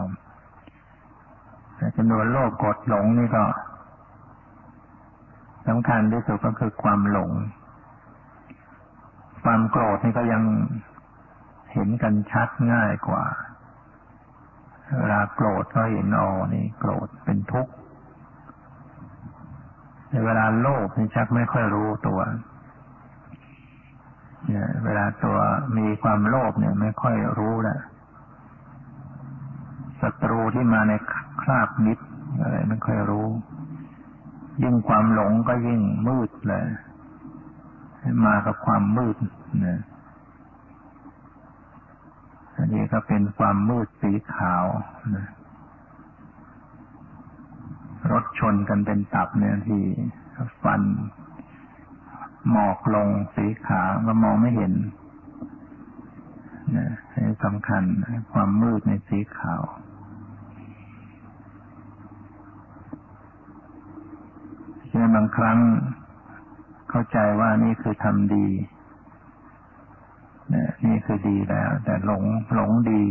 [1.80, 3.44] แต่จำนวนโลภกดหลงนี่ก็
[5.68, 7.30] สำคัญที่สุดก็คือความหลง
[9.44, 10.42] ความโกรธนี่ก็ยัง
[11.72, 13.24] เห็นกันชัดง่ายกว่า
[15.00, 17.72] เวลาโกรธก็เห็นอ๋อนี่โกรธเป็นทุกข์
[20.10, 22.20] ในเวลาโลภนี่ชักไม่ค่อยรู้ตัว
[24.48, 25.36] เนี่ยเวลาตัว
[25.78, 27.78] มีความโลภเนี่ย ไม่ค่อยรู้แหละ
[30.02, 30.92] ศัตรูที่มาใน
[31.42, 32.04] คราบมิตร
[32.40, 33.28] อะไรไม่ค่อยรู้
[34.62, 36.66] ยิ่งความหลงก็ยิ่งมืดเลย
[38.26, 39.16] มากับความมืด
[39.60, 39.80] เนี่ย
[42.56, 44.64] อันนี้ก็เป็นความมืดสีขาว
[45.16, 45.26] นะ
[48.12, 49.82] รถชนกันเป็นตับเนี่ยที่
[50.62, 50.82] ฟัน
[52.50, 54.72] หมอกลงสีขาวก็มองไม่เห็น
[56.76, 56.90] นะ
[57.26, 57.82] นี่สำคัญ
[58.32, 59.62] ความมืดในสีขาว
[64.90, 65.58] เช่น บางครั้ง
[66.90, 68.46] เข้าใจว่านี่คือทำดี
[70.86, 72.22] นี่คือดีแล้ว แต่หลง
[72.54, 73.02] หลงดี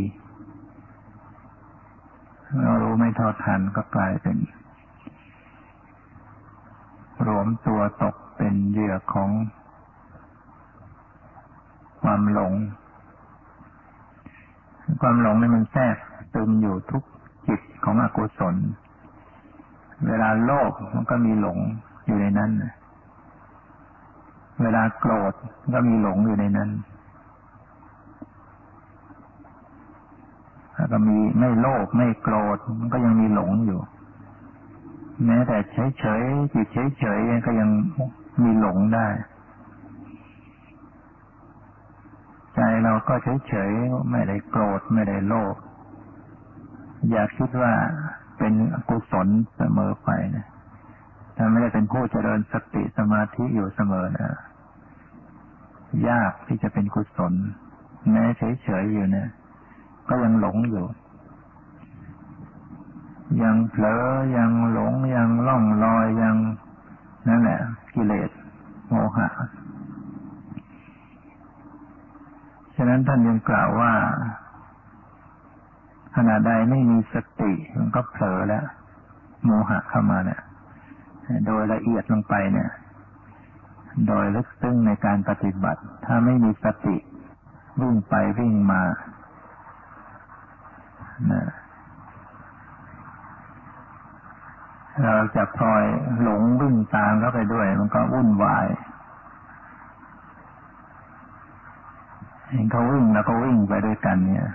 [2.62, 4.36] เรารู้ไม่ทอดทันก็กลายเป็น
[7.26, 9.30] รวมตัวตกเป็นเหยื่อของ
[12.02, 12.52] ความหลง
[15.00, 15.96] ความหลงนี่มันแทรก
[16.32, 17.02] ซึมอยู่ทุก
[17.46, 18.56] จิตของอกุศล
[20.08, 21.58] เวลาโลภมันก็มีหลง
[22.06, 22.50] อยู่ในนั้น
[24.62, 25.32] เวลาโกรธ
[25.74, 26.70] ก็มีหลงอยู่ในนั้น
[30.74, 33.80] แล้วก็มีไม่โลภไม่โกรธมันก็ยังมีหลงอยู่
[35.26, 36.22] แม้แต่เฉยเฉย
[36.54, 37.70] จิตเฉยเฉยก็ยัง
[38.42, 39.06] มีหลงได้
[42.54, 43.70] ใจเราก็เฉยเฉย
[44.10, 45.56] ไม่ได้โกรธไม่ได้โลภ
[47.10, 47.72] อยากคิดว่า
[48.38, 48.52] เป็น
[48.88, 50.46] กุศลเสมอไปนะ
[51.50, 54.36] ไม่ได้เป็นผู้เจริญสติสมาธิอยู่เสมอนะ
[56.08, 57.32] ยากที่จะเป็นกุศล
[58.10, 59.28] แม้เฉยเฉยอยู่เนี่ย
[60.08, 60.86] ก็ยังหลงอยู่
[63.42, 64.04] ยังเผลอ
[64.36, 66.36] ยังหลงยังล่องลอยยัง
[67.28, 67.60] นั่นแหละ
[67.94, 68.30] กิเลส
[68.90, 69.28] โมหะ
[72.76, 73.92] ฉะนั้นท่านยังกล่าวว่า
[76.16, 78.64] ขณะใดไม่มีสติมันก็เผลอแล้ว
[79.44, 80.40] โมหะเข้ามาเนี่ย
[81.46, 82.70] โดยละเอียดลงไปเนี่ย
[84.06, 86.96] โดยลึกซึ้งในการปฏิบัติ ถ้าไม่มีสติ
[87.80, 88.82] วิ่งไปวิ่งมา
[95.04, 95.84] เราจะพลอย
[96.22, 98.66] หลงวิ่งตามเข้าไปด้วย มันก็วุ่นวาย
[102.50, 104.46] เห็นเขาวิ่งแล้วก็วิ่งไปด้วยกันเนี่ย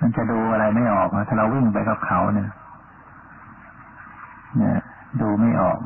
[0.00, 2.48] มันจะดูอะไรไม่ออกนะถ้าเราวิ่งไปกับเขาเนี่ย
[5.26, 5.78] ดูไม่ออก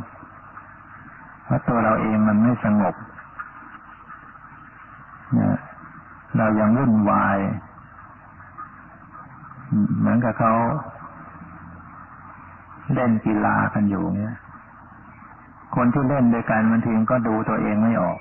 [1.45, 2.95] เพราะตัวเราเองมันไม่สงบ
[5.35, 5.57] เนี่ย
[6.37, 7.39] เรายังวุ่นวาย
[9.99, 10.53] เหมือนกับเขา
[12.95, 14.35] เล่นกีฬากันอยู่เนี่ย
[15.77, 18.19] คนที่เล่นด้วยกันบางทีก็ดูตัวเองไม่ออก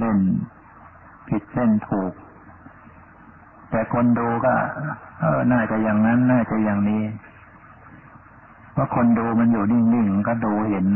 [0.00, 0.16] เล่น
[1.28, 2.12] ผิดเล่นถูก
[3.70, 4.54] แต่คนดูก็
[5.20, 7.02] เออ น่าจะอย่างนั้น น่าจะอย่างนี้
[8.72, 10.86] เพราคนดูมันอยู่นิ่งๆก็ดูเห็น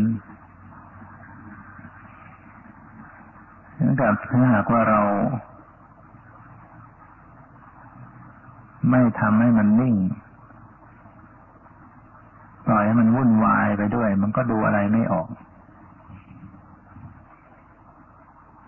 [3.75, 5.01] เหมือนกับถ้าหากว่าเรา
[8.91, 9.97] ไม่ทำให้มันนิ่ง
[12.67, 15.29] ปล่อยให้มันวุ่นวายไปด้วย มันก็ดูอะไรไม่ออก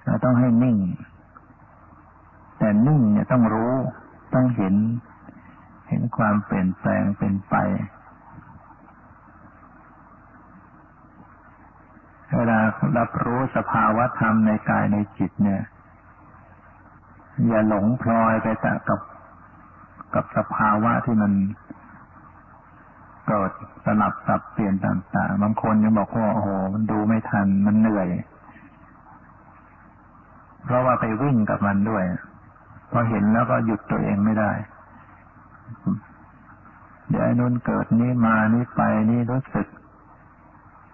[0.04, 0.78] เราต้องให้นิ่ง
[2.58, 3.72] แต่นิ่งเนี่ยต้องรู้
[4.34, 4.74] ต้องเห็น
[5.88, 7.54] เห็นความเปลี่ยนแปลงเป็นไป
[12.36, 12.58] เวลา
[12.98, 15.62] รับรู้สภาวะธรรมในกายในจิตเนี่ย
[17.48, 19.00] อย่าหลงพลอยไปแต่กับ
[20.14, 21.32] กับสภาวะที่มัน
[23.28, 23.50] เกิด
[23.84, 28.08] สลับสับเปลี่ยนต่างๆบางคนยังบอกว่าโอ้โหมันดูไม่ทันมันเหนื่อย
[30.64, 32.04] เพราะว่าไปวิ่งกับมันด้วย
[32.90, 34.52] พอเห็นแล้วก็หยุดตัวเองไม่ได้
[37.08, 39.66] เดี๋ยวนู้นเกิดนี้มานี้ไปนี่รู้สึก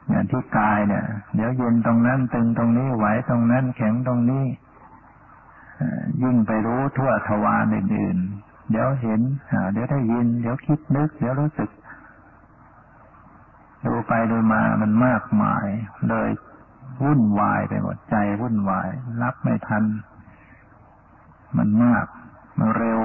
[0.08, 4.44] อย่างที่กายเนี่ย เดี๋ยวเย็นตรงนั้นตึงตรงนี้ไหวตรงนั้นแข็งตรงนี้
[6.22, 9.20] ยิ่งไปรู้ทั่วทวารอื่นๆ เดี๋ยวเห็น
[9.72, 11.70] เดี๋ยวได้ยิน เดี๋ยวคิดนึก เดี๋ยวรู้สึก
[13.84, 15.66] ดูไปดูมามันมากมาย
[16.08, 16.28] เลย
[17.02, 18.88] วุ่นวายไปหมดใจวุ่นวาย
[19.22, 19.84] รับไม่ทัน
[21.56, 22.06] มันมาก
[22.58, 23.00] มันเร็ว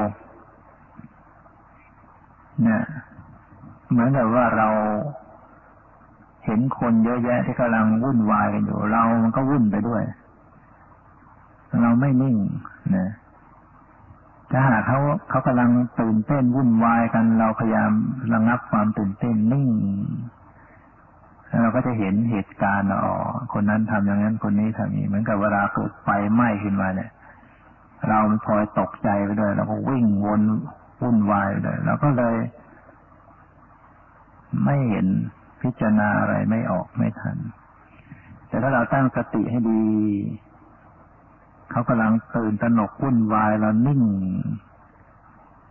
[2.63, 2.83] เนี่ย
[3.89, 4.69] เหมือนกับว่าเรา
[6.49, 10.03] เห็นคนเยอะแยะที่กำลังวุ่นวายกันอยู่ เรามันก็วุ่นไปด้วย
[11.81, 12.37] เราไม่นิ่ง
[12.95, 13.09] นะ
[14.51, 17.91] ถ้าหากเขาเขากำลังตื่นเต้นวุ่นวายกัน เราพยายาม
[18.33, 19.69] ระงับความตื่นเต้นนิ่ง
[21.61, 23.15] เราก็จะเห็นเหตุการณ์อ๋อ
[23.53, 27.11] คนนั้นทำอย่างนั้นคนนี้ทำอย่างนี้เหมือนกับเวลาเกิดไฟไหม้ขึ้นมาเนี่ย
[28.07, 30.41] เราพลอยตกใจไปด้วยเราก็วิ่งวน
[31.01, 32.35] วุ่นวายเลยเราก็เลย
[34.63, 35.07] ไม่เห็น
[35.61, 37.37] พิจารณาอะไรไม่ออกไม่ทัน
[38.47, 39.83] แต่ถ้าเราตั้งสติให้ดี
[41.71, 44.01] เขากำลังตื่นตระหนกวุ่นวายเรานิ่ง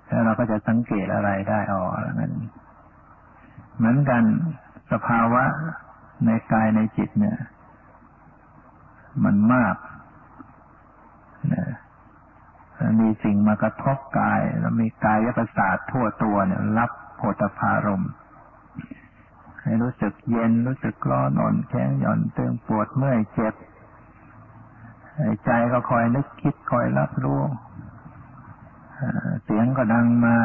[0.06, 1.82] แล้วเราก็จะสังเกตอะไรได้อ๋อ
[2.14, 2.32] นั้น
[3.76, 4.22] เหมือนกัน
[4.92, 5.44] สภาวะ
[6.26, 7.38] ในกายในจิตเนี่ย
[9.24, 9.76] มันมาก
[11.52, 11.64] นะ
[13.00, 18.04] มีสิ่งมากระทบกาย แล้วมีกายยประสาททั่วตัวเนี่ย รับโผฏฐารม
[19.68, 23.54] ให้รู้สึกเย็น รู้สึกร้อนอ่อนแข็งหย่อนตึงปวดเมื่อยเจ็บ
[25.44, 27.40] ใจก็คอยนึกคิดคอยรับรู้
[29.44, 30.36] เสียงก็ดังมา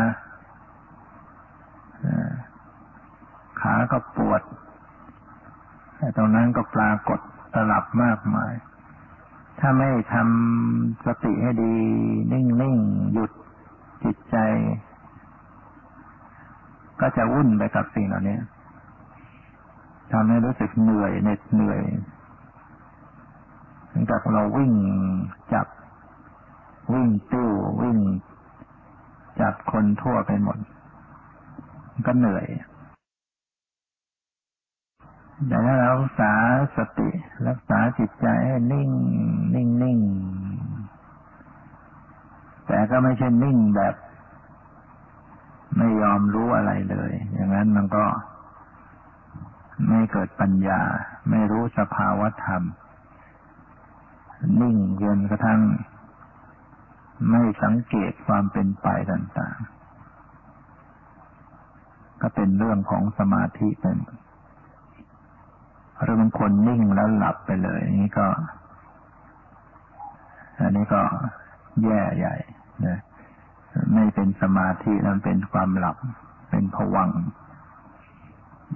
[3.62, 4.42] ขาก็ปวด
[5.98, 7.20] แต่ตรงนั้นก็ปรากฏ
[7.54, 8.54] ตลับมากมาย
[9.60, 11.76] ถ้าไม่ทำสติให้ดี
[12.32, 13.32] นิ่งๆ หยุด
[14.04, 14.38] จิตใจ
[17.00, 18.38] ก็จะวุ่นไปกับสิ่งเหล่านี้
[20.13, 21.82] ทำให้รู้สึกเหนื่อยเหน็ดเหนื่อย
[23.88, 24.73] เหมือนกับเราวิ่ง
[25.54, 25.67] จับ
[26.93, 27.49] วิ่งตู้
[27.82, 27.97] วิ่ง
[29.39, 30.58] จับคนทั่วไปหมด
[32.06, 32.47] ก็เหนื่อย
[35.47, 36.32] แต่ถ้าเรารักษา
[36.78, 37.10] สติ
[37.47, 38.89] รักษาจิตใจให้นิ่ง
[39.56, 39.99] นิ่งนิ่ง
[42.68, 43.95] แต่ก็ไม่ใช่นิ่งแบบ
[45.78, 48.05] ไม่ยอมรู้อะไรเลย อย่างนั้นมันก็
[49.88, 50.82] ไม่เกิดปัญญา
[51.30, 52.63] ไม่รู้สภาวธรรม
[54.61, 55.61] นิ่งจนกระทั่ง
[57.30, 59.69] ไม่สังเกตความเป็นไปต่างๆ
[62.21, 63.97] ก็เป็นเรื่องของสมาธิเป็น
[66.01, 68.28] หรือบางคนนิ่งแล้วหลับไปเลย นี่ก็
[70.59, 71.01] อันนี้ก็
[71.84, 72.36] แย่ใหญ่
[72.86, 72.99] นะ
[73.93, 75.97] ไม่เป็นสมาธินั้นเป็นความหลับ
[76.49, 77.09] เป็นผวัง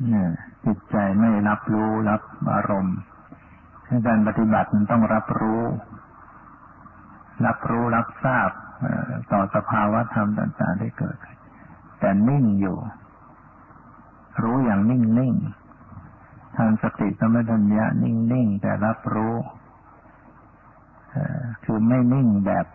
[0.10, 0.30] เนี่ย
[0.66, 2.22] จิตใจไม่รับรู้รับ
[2.54, 2.98] อารมณ์
[4.08, 5.62] การปฏิบัติมันต้องรับรู้
[7.46, 8.50] รับรู้รับทราบ
[9.32, 11.18] ต่อสภาวะธรรมต่างๆที่เกิด
[12.00, 12.78] แต่นิ่งอยู่
[14.44, 19.36] รู้อย่างนิ่งๆทำสติสมัชัญญะนิ่งๆ แต่รับรู้
[21.64, 22.66] คือไม่นิ่งแบบ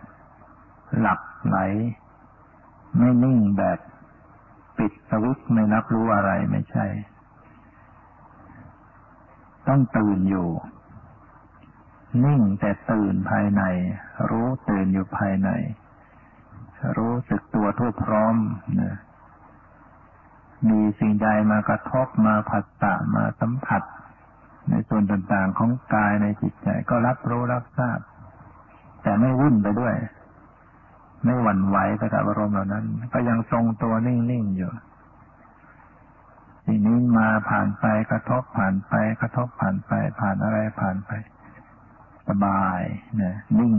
[0.99, 1.57] หลับไหล
[2.97, 3.79] ไม่นิ่งแบบ
[4.77, 6.85] ปิดสวิตไม่รับรู้อะไรไม่ใช่
[9.67, 10.49] ต้องตื่นอยู่
[12.23, 13.63] นิ่งแต่ตื่นภายใน
[14.29, 15.49] รู้ตื่นอยู่ภายใน
[16.97, 18.35] รู้สึกตัวทั่วพร้อม
[18.81, 18.95] นะ
[20.69, 23.81] มีสิ่งใดมากระทบมาผัสสะมาสัมผัส
[24.69, 27.99] ในส่วนต่างๆของกายในจิตใจก็รับรู้รับทราบ
[29.03, 29.95] แต่ไม่วุ่นไปด้วย
[31.23, 34.71] ไม่หวั่นไหวไปกับอารมณ์เหล่านั้น ก็ยังทรงตัวนิ่งๆอยู่
[36.65, 41.11] สิ่งนี้มาผ่านไปกระทบผ่านไป กระทบผ่านไป ผ่านอะไรผ่านไป
[42.27, 42.81] สบาย
[43.17, 43.75] เนี่ยนิ่ง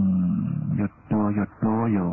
[0.76, 2.08] หยุดดูหยุดรู้อยู่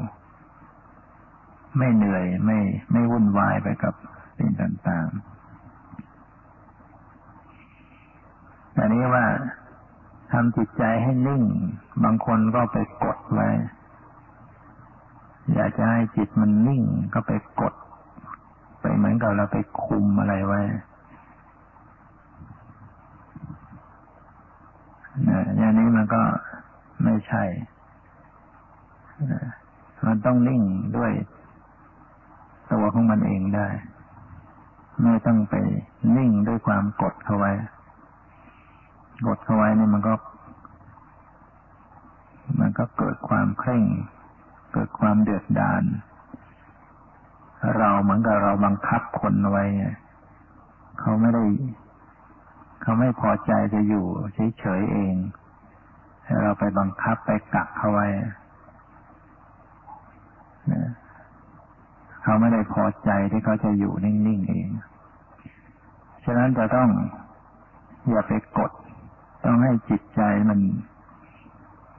[1.77, 2.59] ไม่เหนื่อยไม่
[2.91, 3.93] ไม่วุ่นวายไปกับ
[4.37, 9.25] สิ่งต่างๆแต่นี้ว่า
[10.31, 11.43] ทำจิตใจให้นิ่ง
[12.03, 13.49] บางคนก็ไปกดไว้
[15.53, 17.73] อยากจะให้จิตมันนิ่งก็ไปกด
[18.97, 20.61] เหมือนกับเราไปคุมอะไรไว้
[25.57, 26.21] อย่างนี้มันก็
[27.03, 27.43] ไม่ใช่
[30.05, 30.63] มันต้องนิ่ง
[30.97, 31.11] ด้วย
[32.71, 33.67] ตัวของมันเองได้
[35.03, 35.55] ไม่ต้องไป
[36.17, 37.51] นิ่งด้วยความกดเข้าไว้
[39.27, 40.13] กดเข้าไว้นี่มันก็
[42.59, 43.83] มันก็เกิดความเคร่ง
[44.73, 45.83] เกิดความเดือดดาล
[47.77, 49.63] เราเหมือนกับเราบังคับคนไว้
[50.99, 51.43] เขาไม่ได้
[52.81, 54.05] เขาไม่พอใจจะอยู่
[54.59, 55.15] เฉยๆเอง
[56.43, 58.07] เราไปบังคับไปกักเขาไว้
[62.23, 64.69] เขาไม่ได้พอใจที่เขาจะอยู่นิ่งๆเอง
[66.25, 66.89] ฉะนั้นจะต้อง
[68.09, 68.71] อย่าไปกด
[69.45, 70.59] ต้องให้จิตใจมัน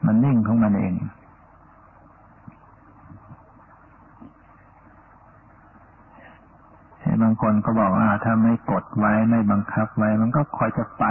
[0.07, 0.95] มันนิ่งของมันเอง
[7.23, 11.05] บางคนก็บอกว่าถ้าไม่กดไว้ไม่บังคับไว้ มันก็คอยจะไป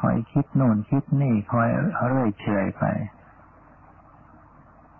[0.00, 1.68] คอยคิดโน่นคิดนี่คอย
[2.08, 2.84] เรื่อยเฉยไป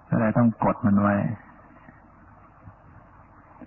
[0.09, 1.15] ก็เลยต้องกดมันไว้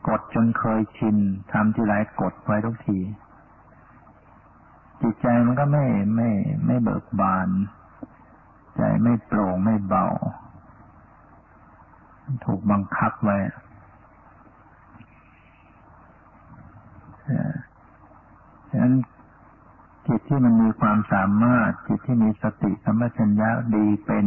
[0.08, 1.18] กดจนเคยชิน
[1.52, 3.00] ทำที่ไรกดไว้ทุกที
[5.02, 5.86] จิตใจมันก็ไม่
[6.16, 6.30] ไม่
[6.66, 7.48] ไม่เบิกบาน
[8.76, 10.06] ใจไม่โปร่งไม่เบา
[12.46, 13.38] ถูกบังคับไว้
[18.70, 18.94] ฉะนั้น
[20.10, 24.26] จิตที่มันมีความสามารถ จิตที่มีสติสัมปชัญญะดีเป็น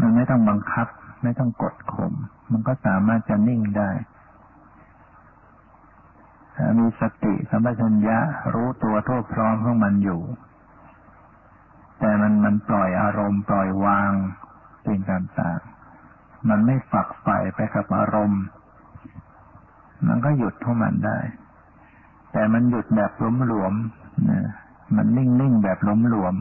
[0.00, 0.88] มันไม่ต้องบังคับ
[1.22, 2.12] ไม่ต้องกดข่ม
[2.52, 3.90] มันก็สามารถจะนิ่งได้
[6.78, 8.18] มีสติสัมปชัญญะ
[8.54, 10.22] รู้ตัวทั่วพร้อมของมันอยู่
[11.98, 14.12] แต่มันมันปล่อยอารมณ์ ปล่อยวาง
[14.86, 18.42] สิ่งต่างๆมันไม่ฝักใฝ่ไปกับอารมณ์
[20.06, 21.18] มันก็หยุดของมันได้
[22.34, 23.74] แต่มันหยุดแบบล้มหลวม
[24.30, 24.40] นะ
[24.96, 26.34] มันนิ่งๆแบบล้มหลวม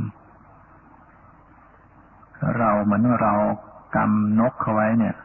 [2.59, 3.33] เราเหมือนเรา
[3.95, 5.15] กำนกเขาไว้เนี่ย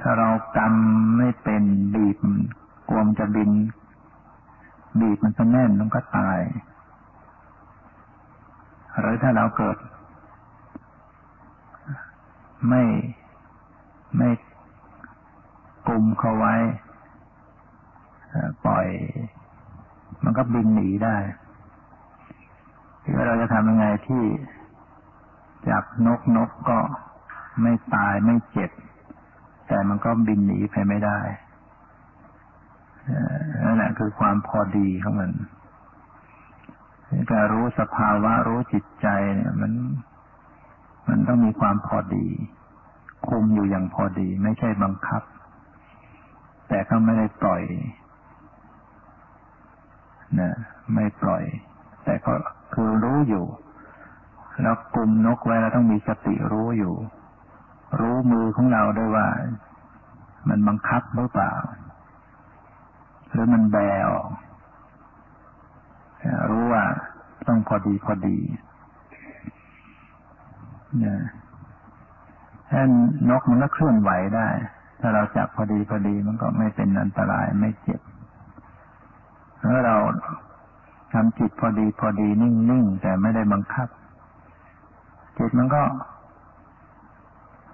[0.00, 1.62] ถ้าเรากำไม่เป็น
[1.94, 2.18] บีบ
[2.88, 3.50] กลัวมจะบิน
[5.00, 6.40] บีบมันก็แน่นมันก็ตาย
[8.98, 9.76] หรือถ้าเราเกิด
[12.68, 12.82] ไม่
[14.16, 14.28] ไม่
[15.86, 16.54] กลุมเขาไว้
[18.64, 18.88] ปล่อย
[20.24, 21.16] มันก็บินหนีได้
[23.02, 24.22] ที่เราจะทำยังไงที่
[25.68, 26.78] จับนกนกก็
[27.62, 28.70] ไม่ตายไม่เจ็บ
[29.68, 31.20] แต่มันก็บินหนีไปไม่ได้
[33.64, 35.32] นั่นแหละคือความพอดีของมัน
[37.30, 39.72] การรู้สภาวะรู้จิตใจเนี่ย มัน
[41.08, 42.26] มันต้องมีความพอดี
[43.28, 45.22] คุมอยู่อย่างพอดี ไม่ใช่บังคับ
[46.68, 47.62] แต่ก็ไม่ได้ปล่อย
[50.40, 50.50] นะ
[50.94, 51.44] ไม่ปล่อย
[52.04, 52.32] แต่ก็
[52.74, 53.44] คือรู้อยู่
[54.62, 56.94] แล้วกลุ่มนกไว้แล้วต้องมีสติรู้อยู่
[58.00, 59.26] รู้มือของเราด้วยว่า
[60.48, 61.52] มันบังคับหรือเปล่า
[63.30, 63.76] หรือมันแบ
[64.10, 64.28] ออก
[66.50, 66.84] รู้ว่า
[67.48, 68.38] ต้องพอดีพอดี
[71.02, 71.20] นี่ย
[72.70, 72.84] ถ้า
[73.30, 74.48] นกมันก็เคลื่อนไหวได้
[75.00, 78.00] ถ้าเราจับพอดีพอดีมันก็ไม่เป็นอันตรายไม่เจ็บ
[79.60, 79.96] แล้วเรา
[81.12, 83.88] ทำจิตพอดีพอดีนิ่งๆแต่ไม่ได้บังคับ
[85.38, 85.82] จิตมันก็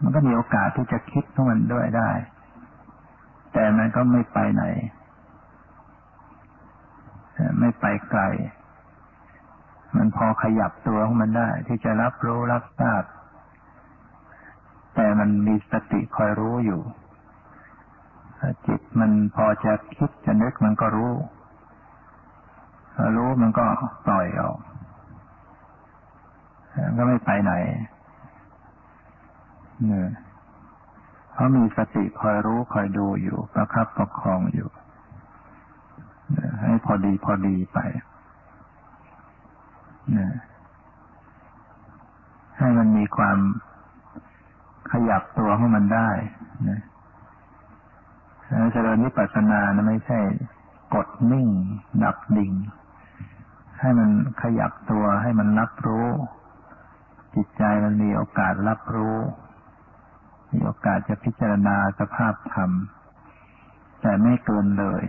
[0.03, 2.11] มันก็มีโอกาสที่จะคิดของมันด้วยได้
[3.53, 4.65] แต่มันก็ไม่ไปไหน
[7.61, 8.23] ไม่ไปไกล
[9.97, 13.05] มันพอขยับตัวของมันได้ ที่จะรับรู้รับทราบ
[14.95, 16.81] แต่มันมีสติคอยรู้อยู่
[18.67, 21.13] จิตมันพอจะคิดจะนึกมันก็รู้
[23.17, 23.65] รู้มันก็
[24.07, 24.59] ปล่อยออก
[26.97, 27.53] ก็ไม่ไปไหน
[29.87, 30.09] เนี่ย
[31.35, 34.69] เขามีสติคอยรู้คอยดูอยู่ ประคับประคองอยู่
[36.61, 37.79] ให้พอดีพอดีไป
[40.19, 40.29] นะ
[42.59, 43.39] ให้มันมีความ
[44.91, 46.11] ขยับตัวของมันได้
[46.69, 46.81] นะ
[48.73, 50.19] เจริญวิปัสสนานะไม่ใช่
[50.95, 51.49] กดนิ่ง
[52.03, 52.53] ดับดิ่ง
[53.81, 54.11] ให้มัน
[54.43, 56.07] ขยับตัวให้มันรับรู้
[57.35, 59.17] จิตใจมันมีโอกาสรับรู้
[60.53, 62.71] มีโอกาสจะพิจารณาสภาพธรรม
[64.01, 65.05] แต่ไม่เกินเลย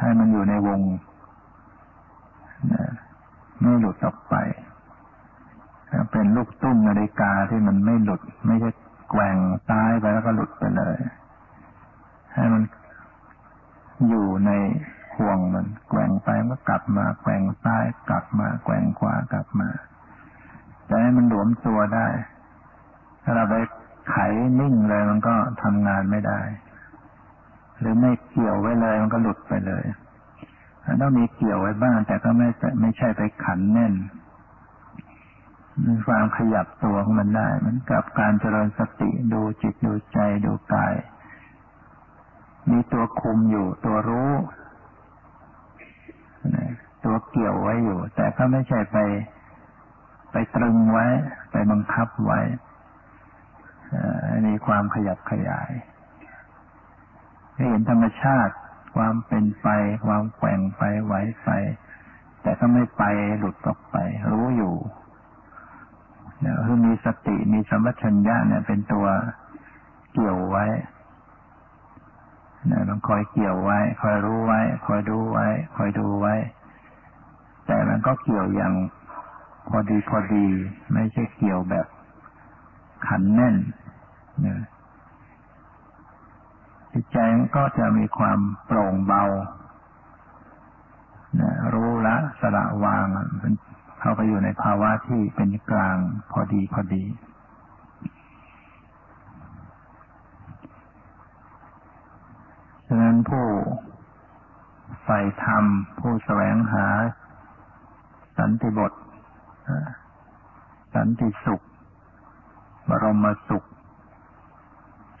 [0.00, 0.80] ให้มันอยู่ในวง
[3.60, 4.34] ไม่หลุดออกไป
[6.12, 8.70] เป็นลูกตุ้มนาฬิกาที่มันไม่หลุด ไม่ใช่
[9.10, 9.36] แกว่ง
[9.68, 10.96] ซ้ายไปแล้วก็หลุดไปเลย
[12.34, 12.62] ให้มัน
[14.08, 14.50] อยู่ใน
[15.16, 16.28] ห่วงมัน แกว่งไป
[16.96, 19.68] มันก็กลับมาแกว่งซ้ายกลับมา แกว่งขวากลับมา
[20.86, 22.08] แต่ให้มันหลวมตัวได้
[23.22, 23.54] ถ้าเราไป
[24.10, 24.16] ไข
[24.60, 26.40] นิ่งเลยมันก็ทำงานไม่ได้
[27.78, 29.84] หรือไม่เกี่ยวไว้เลย มันก็หลุดไปเลย
[31.00, 32.48] ต้องมีเกี่ยวไว้บ้าง แต่ก็ไม่
[32.80, 33.94] ไม่ใช่ไปขันแน่น
[35.86, 40.94] มีความขยับตัวของมันได้มันกับการเจริญสติดูจิตดูใจดูกาย
[42.70, 44.32] มีตัวคุมอยู่ ตัวรู้
[47.04, 48.98] ตัวเกี่ยวไว้อยู่ แต่ก็ไม่ใช่ไป
[50.32, 51.06] ไปตรึงไว้
[51.52, 52.40] ไปบังคับไว้
[54.46, 55.70] มีความขยับขยาย
[57.54, 58.54] ให้เห็นธรรมชาติ
[58.96, 59.68] ความเป็นไป
[60.06, 61.14] ความแกว่งไปไหว
[61.44, 61.50] ไป
[62.42, 63.02] แต่ก็ไม่ไป
[63.38, 63.96] หลุดออกไป
[64.30, 64.74] รู้อยู่
[66.40, 69.06] เนี่ยคือมีสติมีสัมปชัญญะเนี่ยเป็นตัว
[70.12, 70.66] เกี่ยวไว้
[72.66, 76.34] เนี่ยต้องคอยเกี่ยวไว้ คอยรู้ไว้ คอยดูไว้ คอยดูไว้
[77.66, 78.74] แต่มันก็เกี่ยวอย่าง
[79.68, 80.46] พอดีพอดี
[80.92, 81.86] ไม่ใช่เกี่ยวแบบ
[83.06, 83.56] ขันแน่น
[84.40, 84.60] เนี่ย
[86.92, 87.18] จิตใจ
[87.56, 89.24] ก็จะมีความโปร่งเบา
[91.40, 93.06] นะรู้ละสละวาง
[93.40, 93.54] เป็น
[94.00, 95.98] เข้าไปอยู่ในภาวะที่เป็นกลาง
[96.32, 97.04] พอดีพอดี
[102.86, 103.44] ฉะนั้นผู้
[105.02, 105.64] ใฝ่ธรรม
[106.00, 106.86] ผู้แสวงหา
[108.38, 108.92] สันติบท
[110.94, 111.60] สันติสุข
[112.88, 113.64] บรมสุข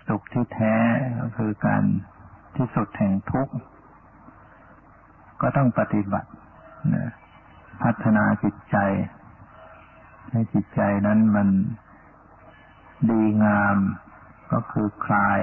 [0.08, 0.74] สุขที่แท้
[1.20, 1.82] ก็คือการ
[2.56, 3.54] ที่สุดแห่งทุกข์
[5.40, 6.30] ก็ต้องปฏิบัติ
[6.94, 7.10] นะ
[7.82, 8.76] พัฒนาจิตใจ
[10.30, 11.48] ให้จิตใจนั้นมัน
[13.10, 13.76] ดีงาม
[14.52, 15.40] ก็คือคลาย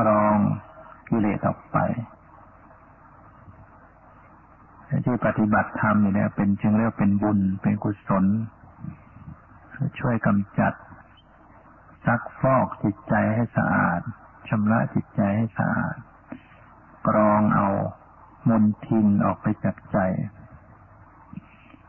[0.00, 0.36] กรอง
[1.08, 1.78] กิเลสออกไป
[5.06, 8.24] ที่ปฏิบัติธรรมอยู่เนี่ยเป็นจึงเรียกเป็นบุญเป็นกุศล
[9.98, 10.74] ช่วยกำจัด
[12.06, 14.00] ซักฟอกจิตใจให้สะอาด
[14.48, 15.96] ชำระจิตใจให้สะอาด
[17.08, 17.68] กรองเอา
[18.48, 19.98] มลทินออกไปจากใจ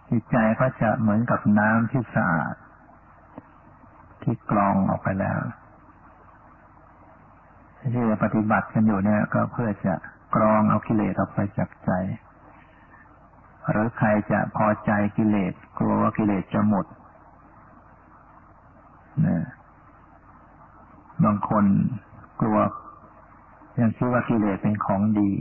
[0.09, 2.55] จิตใจก็จะเหมือนกับน้ำที่สะอาด
[4.23, 5.39] ที่กรองออกไปแล้ว
[7.93, 9.93] ที่ปฏิบัติกันอยู่เนี่ย ก็เพื่อจะ
[10.35, 11.91] กรองเอากิเลสออกไปจากใจ
[13.69, 16.85] หรือใครจะพอใจกิเลสกลัวว่ากิเลสจะหมด
[19.25, 19.45] นะ
[21.23, 21.65] บางคน
[22.41, 22.57] กลัว
[23.79, 25.31] ยังคิดว่ากิเลสเป็นของดี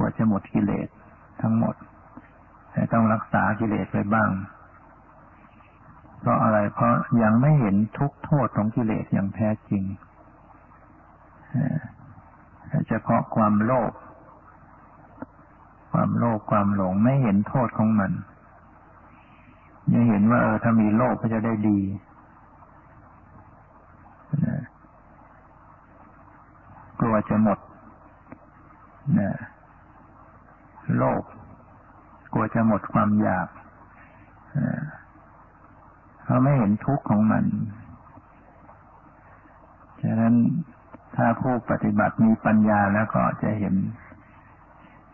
[0.00, 0.88] กลัวจะหมดกิเลส
[1.40, 1.74] ทั้งหมด
[2.72, 4.30] แต่ต้องรักษากิเลสไปบ้าง
[6.20, 9.82] เพราะอะไรเพราะยังไม่เห็นทุกโทษของกิเลสอย่างแท้จริง
[12.88, 13.92] เฉพาะความโลภ
[15.92, 18.12] ความโลภความหลงไม่เห็นโทษของมัน
[19.92, 21.80] ยังเห็นว่าเออถ้ามีโลภก็จะได้ดี
[27.00, 27.58] กลัวจะหมด
[29.20, 29.36] นะ
[30.96, 31.22] โลภ
[32.32, 33.48] กลัวจะหมดความอยาก
[36.24, 37.44] เขาไม่เห็นทุกข์ของมัน
[40.02, 40.34] ฉะนั้น
[41.16, 43.74] ถ้าผู้ปฏิบัติมีปัญญาแล้วก็จะเห็น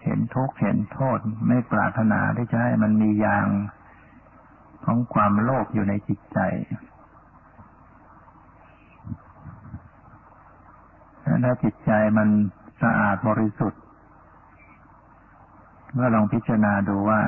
[0.04, 1.18] เห็นทุกข์เห็นโทษ
[1.48, 3.46] ไม่ปรารถนาที่จะให้มันมียาง
[4.84, 6.38] ของความโลภอยู่ในจิตใจ
[11.44, 12.28] ถ้าจิตใจมัน
[12.82, 13.82] สะอาดบริสุทธิ์
[16.00, 17.20] ก็ลองพิจารณาดูว่า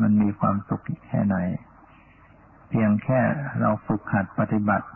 [0.00, 1.36] มันมีความสุขแค่ไหน
[2.68, 3.20] เพียงแค่
[3.60, 4.86] เราฝึกหัดปฏิบัติ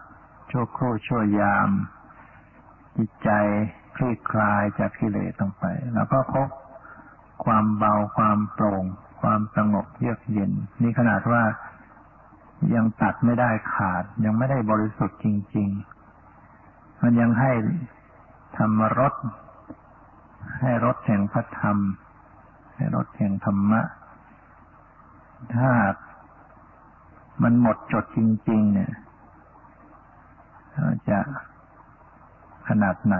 [0.50, 1.70] ชั่วครู่ชั่วยาม
[2.96, 3.30] จิตใจ
[3.96, 5.64] คลี่คลายจากกิเลสลงไป
[5.94, 6.48] แล้วก็พบ
[7.44, 8.84] ความเบาความโปร่ง
[9.22, 10.52] ความสงบเยือกเย็น
[10.82, 11.42] นี่ขนาดว่า
[12.74, 15.68] ยังตัดไม่ได้ขาด ยังไม่ได้บริสุทธิ์จริง
[16.34, 17.52] ๆ มันยังให้
[18.56, 19.14] ธรรมรส
[20.60, 21.76] ให้รสแห่งพระธรรม
[22.94, 23.82] รสแห่งธรรมะ
[25.54, 25.70] ถ้า
[27.42, 28.18] มันหมดจดจ
[28.48, 28.92] ริง ๆ เนี่ย
[31.08, 31.20] จะ
[32.68, 33.16] ขนาดไหน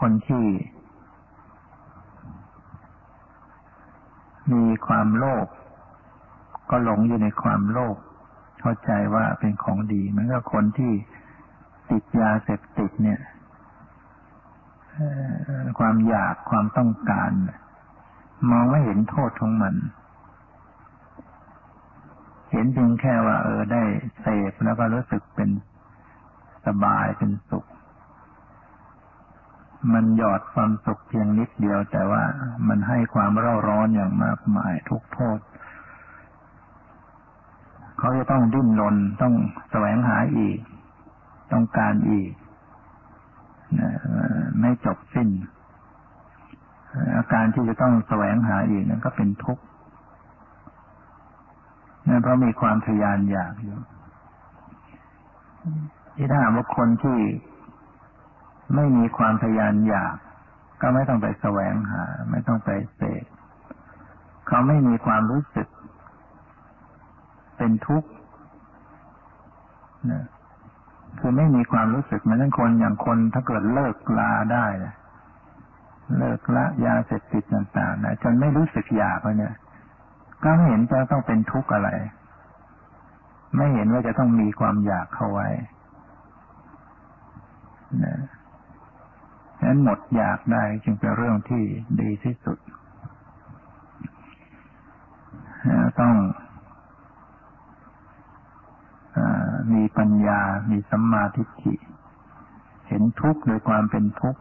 [0.00, 0.46] คนที่
[4.52, 5.46] มีความโลภ
[6.70, 7.96] ก็หลงอยู่ในความโลภ
[8.60, 10.92] เข้าใจว่าเป็นของดี มันก็คนที่
[11.90, 13.20] ติดยาเสพติดเนี่ย
[15.78, 17.30] ความอยากความต้องการ
[18.50, 19.74] มองไม่เห็นโทษของมัน
[22.52, 23.82] เห็นเพียงแค่ว่า เออได้
[24.20, 25.50] เสพแล้วก็รู้สึกเป็น
[26.66, 27.64] สบายเป็นสุข
[29.92, 32.22] มันหยอดความสุขเพียงนิดเดียว แต่ว่า
[32.68, 35.38] มันให้ความเร่าร้อนอย่างมากมายทุกโทษ
[37.98, 39.34] เขาจะต้องดิ้นรนต้อง
[39.70, 40.58] แสวงหาอีก
[41.52, 42.30] ต้องการอีก
[44.60, 45.28] ไม่จบสิ้น
[47.16, 49.64] อาการที่จะต้องแสวงหาอีกนั้นก็เป็นทุกข์
[52.08, 53.78] นั่นเพราะมีความทยานอยากอยู่
[56.16, 57.18] ที่ถ้าว่าคนที่
[58.74, 60.16] ไม่มีความทยานอยาก
[60.80, 63.24] ก็ไม่ต้องไปแสวงหา ไม่ต้องไปเสก
[64.46, 65.68] เขาไม่มีความรู้สึก
[67.56, 68.08] เป็นทุกข์
[70.10, 70.24] นะ
[71.18, 74.66] คือไม่มีความรู้สึกเหมือนคนอย่างคนถ้าเกิดเลิกลาได้
[76.18, 79.54] เลิกละยาเสพติดต่างๆนะจนไม่รู้สึกอยากเลยเนี่ย
[80.44, 81.90] ก็ไม่เห็นจะต้องเป็นทุกข์อะไร
[83.56, 85.48] ไม่เห็นว่าจะต้องมีความอยากเข้าไว้
[88.04, 88.16] นะ
[89.58, 91.62] ฉะนั้นหมดอยากได้จึงเป็นเรื่องที่
[92.00, 92.58] ดีที่สุด
[96.00, 96.12] ต้อง
[99.72, 100.40] มีปัญญา
[100.70, 101.74] มีสัมมาทิฏฐิ
[102.88, 104.40] เห็นทุกข์โดยความเป็นทุกข์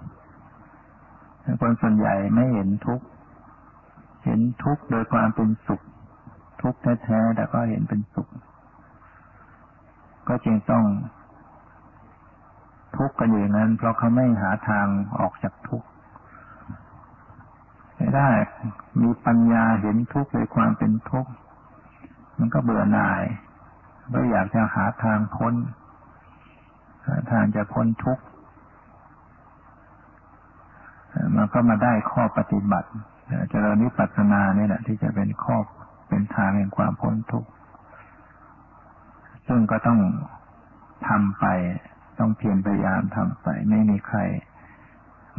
[1.61, 3.05] คนส่วนใหญ่ไม่เห็นทุกข์
[4.25, 5.81] เห็นทุกข์โดยความเป็นสุข
[6.61, 8.27] ทุกข์แท้ๆแต่ก็เห็นเป็นสุข
[10.27, 10.85] ก็จึงต้อง
[12.97, 14.87] ทุกข์กันอยู่นั้น เพราะเขาไม่หาทาง
[15.19, 15.87] ออกจากทุกข์
[17.95, 18.29] ไม่ได้
[19.01, 21.31] มีปัญญาเห็นทุกข์โดยความเป็นทุกข์
[22.37, 23.23] มันก็เบื่อหน่าย
[24.13, 25.53] ก็อยากจะหาทางพ้น
[27.07, 28.23] หาทางจะพ้นทุกข์
[31.35, 32.89] มันก็มาได้ข้อปฏิบัติ
[33.49, 35.55] เจริญนิพพานานี่แหละที่จะเป็นข้อ
[36.09, 37.49] เป็นทางแห่งความพ้นทุกข์
[39.47, 39.99] ซึ่งก็ต้อง
[41.07, 41.45] ทำไป
[42.19, 44.19] ต้องเพียรพยายามทำไป ไม่มีใคร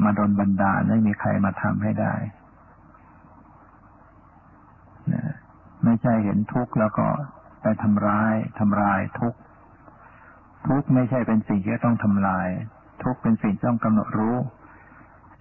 [0.04, 2.14] มาดนบันดาลไม่มีใครมาทำให้ได้
[5.84, 7.06] ไม่ใช่เห็นทุกข์แล้วก็
[7.62, 9.34] ไปทำร้ายทำลายทุก
[10.68, 12.48] ทุกไม่ใช่เป็นสิ่งที่ต้องทำลาย
[13.02, 14.36] ทุกเป็นสิ่งต้องกำหนดรู้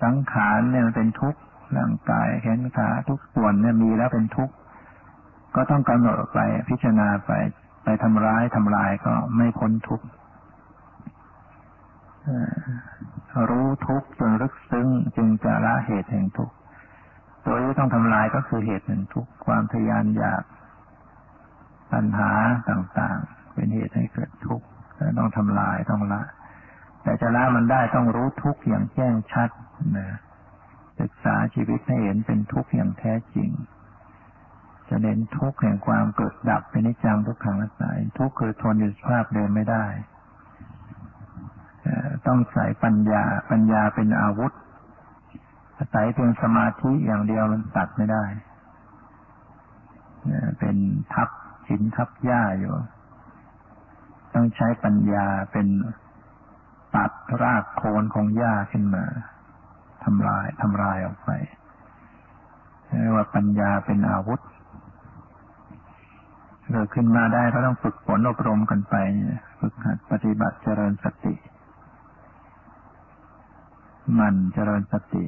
[0.03, 1.39] สังขารเนี่ยมันเป็นทุกข์
[1.78, 4.53] ร่างกายแขนขาทุกส่วนเนี่ยมีแล้วเป็นทุกข์
[5.55, 7.32] ก็ต้องกำหนดไปพิจารณาไป
[7.84, 10.05] ไปทำร้ายทำลายก็ไม่พ้นทุกข์
[13.49, 16.51] รู้ทุกจนลึกซึ้งจึงจะละเหตุแห่งทุก
[17.45, 20.43] ตัวที่ต้องทำลายก็คือเหตุแห่งทุกความทยานอยาก
[21.93, 22.31] ปัญหา
[22.69, 24.65] ต่างๆ เป็นเหตุให้เกิดทุกข์
[25.17, 26.21] ต้องทำลายต้องละ
[27.03, 29.49] แต่จะละมันได้ต้องรู้ทุกข์อย่างแจ้งชัด
[29.97, 30.17] นะ
[30.99, 33.49] ศึกษาชีวิตให้เห็นเป็นทุกข์อย่างแท้จริง
[34.89, 39.85] จะเน้นทุกข์แห่งความเกิดดับเป็นนิจังทุกขังนัตตาทุกข์คือทนอยู่สภาพเดิมไม่ได้
[42.27, 44.51] ต้องใส่ปัญญา ปัญญาเป็นอาวุธ
[45.77, 48.23] อาศัยเพียงสมาธิอย่างเดียวมันตัดไม่ได้
[50.59, 50.75] เป็น
[51.13, 51.29] ทับ
[51.72, 52.74] หินทับหญ้าอยู่
[54.34, 55.67] ต้องใช้ปัญญาเป็น
[56.95, 57.11] ตัด
[57.41, 59.03] รากโคนของหญ้าขึ้นมา
[60.03, 61.30] ทำลายทำลายออกไป
[62.88, 64.41] เรียกว่าปัญญาเป็นอาวุธ
[66.72, 68.95] เกิดขึ้นมาได้ก็ต้องฝึกฝนอบรมกันไป
[69.59, 71.36] ฝึกหัดปฏิบัติเจริญสติ
[74.19, 75.26] มันเจริญสติ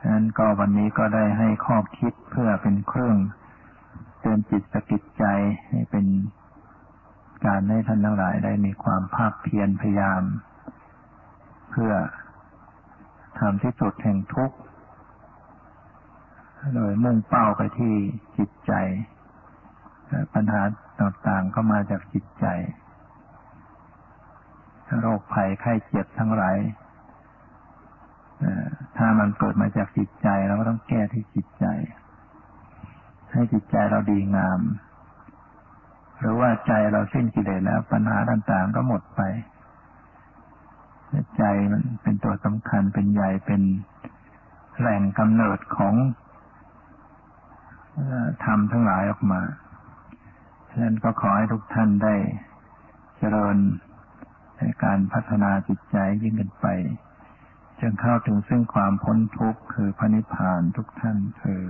[0.00, 3.16] ฉะนั้นก็วันนี้ก็ได้ให้ข้อคิดเพื่อเป็นเครื่อง
[4.26, 5.24] ตือนจิตสกิดใจ
[5.68, 6.06] ให้เป็น
[7.46, 10.22] การให้ท่านทั้งหลายได้มีความภาคเพียรพยายาม
[11.70, 11.92] เพื่อ
[13.38, 14.56] ทำที่สุดแห่งทุกข์
[16.74, 17.94] โดยมุ่งเป้าไปที่
[18.38, 18.72] จิตใจ
[20.34, 20.62] ปัญหา
[21.00, 22.46] ต่างๆก็มาจากจิตใจ
[25.00, 26.56] โรคภัยไข้เจ็บทั้งหลาย
[28.96, 31.66] ถ้ามันเกิดมาจากจิตใจเราก็ต้องแก้ที่จิตใจ
[33.36, 34.60] ให้จิตใจเราดีงาม
[36.18, 39.20] หรือว่าใจเราสิ้นกิเลสแล้ว ปัญหาต่างๆก็หมดไป
[41.38, 43.62] ใจมันเป็นตัวสำคัญเป็นใหญ่เป็น
[44.78, 45.94] แหล่งกำเนิดของ
[48.44, 49.40] ธรรมทั้งหลายออกมา
[50.70, 52.14] ฉะนั้นก็ขอให้ทุกท่านได้
[53.18, 53.56] เจริญ
[54.58, 56.66] ในการพัฒนาจิตใจยิ่งขึ้นไป
[57.80, 61.62] จนเข้าถึงซึ่งความพ้นทุกข์คือพระนิพพานทุกท่านเธอ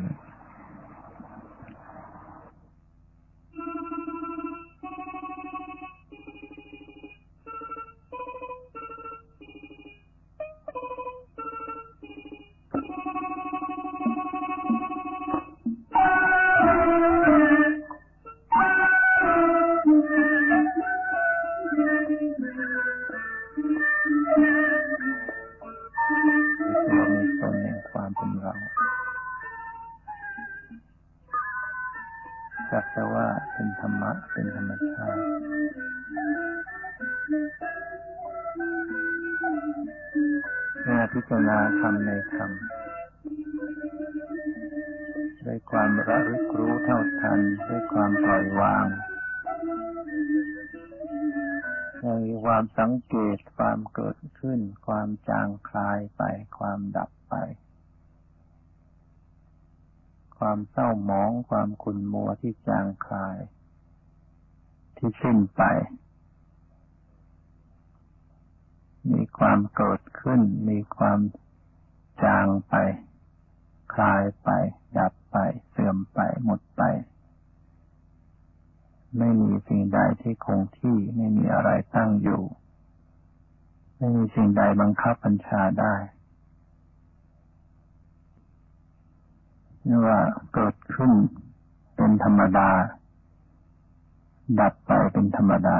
[94.60, 95.78] ดับไปเป็นธรรมดา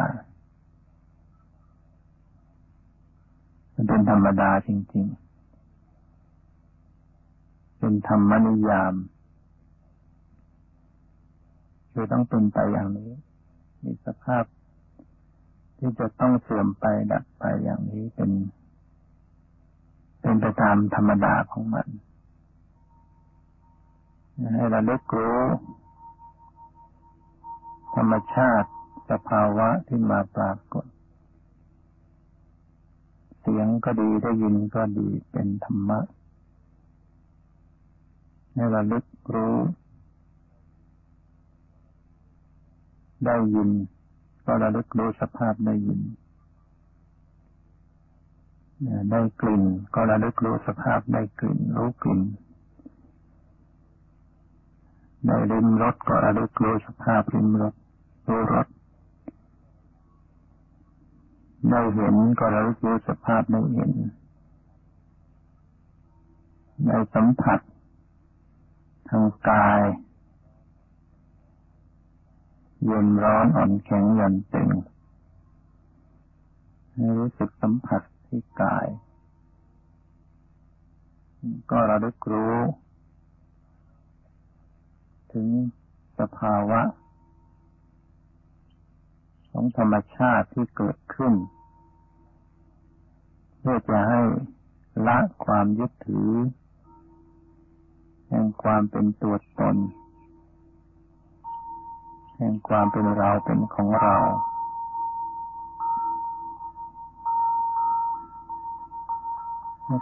[3.73, 5.07] เป็นธรรมดาจริง
[6.03, 8.95] ๆ เป็นธรรมนิยาม
[11.93, 13.11] คือต้องเป็นไปอย่างนี้
[13.83, 14.45] มีสภาพ
[15.79, 18.31] ที่จะต้องเสื่อมไปดับไปอย่างนี้เป็น
[20.21, 21.89] เป็นไปตามธรรมดาของมัน
[24.55, 25.41] ให้เราเลิกรู้
[27.97, 28.71] ธรรมชาติ
[29.11, 30.87] สภาวะที่มาปรากฏ
[33.41, 36.01] เสียงก็ดีได้ยินก็ดีเป็นธรรมะ
[38.53, 39.57] ให้ราลึกรู้
[43.25, 43.71] ได้ยิน
[44.47, 46.01] ก็ระลึกรู้สภาพได้ยิน
[49.11, 49.63] ได้กลิ่น
[49.95, 52.21] ก็ระลึกรู้สภาพได้กลิ่น รู้กลิ่น
[55.27, 57.75] ได้ริมรสก็ระลึกรู้สภาพริมรส
[58.29, 58.67] รู้รส
[61.71, 63.93] ได้เห็นก็ระลึกรู้สภาพได้เห็น
[66.85, 67.61] ได้สัมผัส
[69.09, 69.81] ทางกาย
[72.85, 74.69] เย็นร้อนอ่อนแข็งหย่อนตึง
[76.93, 78.87] ให้รู้สึกสัมผัสที่กาย
[81.71, 82.57] ก็ระลึกรู้
[85.33, 85.47] ถึง
[86.19, 86.81] สภาวะ
[89.59, 91.35] ของธรรมชาติที่เกิดขึ้น
[93.59, 94.21] เพื่อจะให้
[95.07, 96.31] ละความยึดถือ
[98.29, 99.77] แห่งความเป็นตัวตน
[102.37, 104.17] แห่งความเป็นเราเป็นของเรา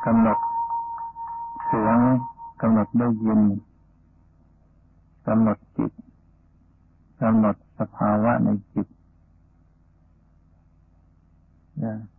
[0.07, 0.39] กำหนด
[1.65, 1.99] เสียง
[2.61, 3.41] กำหนดได้ยิน
[5.27, 5.93] กำหนดจิต
[7.23, 8.89] กำหนดสภาวะในจิต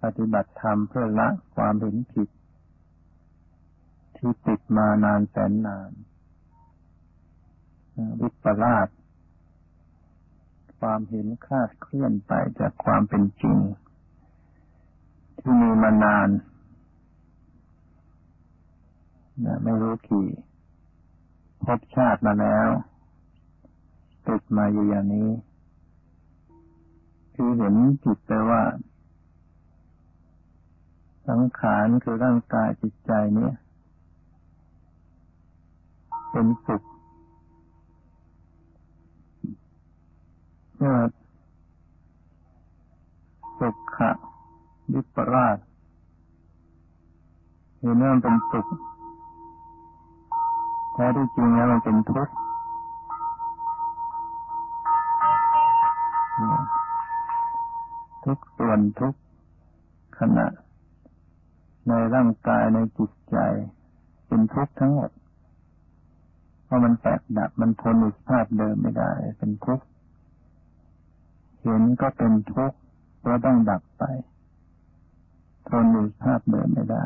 [0.02, 2.30] ปฏิบัติธรรมเพื่อละความเห็นผิด
[4.18, 5.92] ที่ติดมานานแสนนาน
[8.22, 8.88] วิปลาส
[10.80, 13.58] ความเห็นคลาดเคลื่อนไปจากความเป็นจริง
[15.40, 16.30] ที่มีมานาน
[19.46, 20.28] นะไม่รู้กี่
[21.64, 22.70] พบชาติมาแล้ว
[24.28, 25.30] ติดมาอยู่อย่างนี้
[27.36, 28.62] คือเห็นจิตไปว่า
[31.28, 33.54] สังขารคือร่างกายจิตใจเนี่ย
[36.32, 36.84] เป็นสุข
[40.78, 40.98] เมื่อ
[43.60, 44.12] สุขะ
[44.94, 45.58] วิปราช
[47.80, 48.68] เห็นว่ามันเป็นสุข
[50.94, 52.36] แท้ที่จริงแล้วมันเป็นทุกข์
[58.24, 59.14] ทุกส่วนทุก
[60.20, 60.48] ขณะ
[61.88, 63.38] ในร่างกายในจิตใจ
[64.28, 65.12] เป็นทุกข์ทั้งหมด
[66.64, 69.86] เพราะมันแตกดับมันทนอุสภาพเดิมไม่ได้ เป็นทุกข์
[71.62, 72.78] เห็นก็เป็นทุกข์
[73.20, 74.04] เพราะต้องดับไป
[75.70, 77.06] ทนอุสภาพเดิมไม่ได้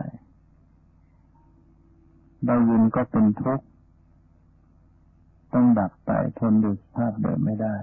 [2.46, 3.66] ได้ยินก็เป็นทุกข์
[5.54, 7.76] ต้องดับไปทนดูสภาพเดิมไม่ได้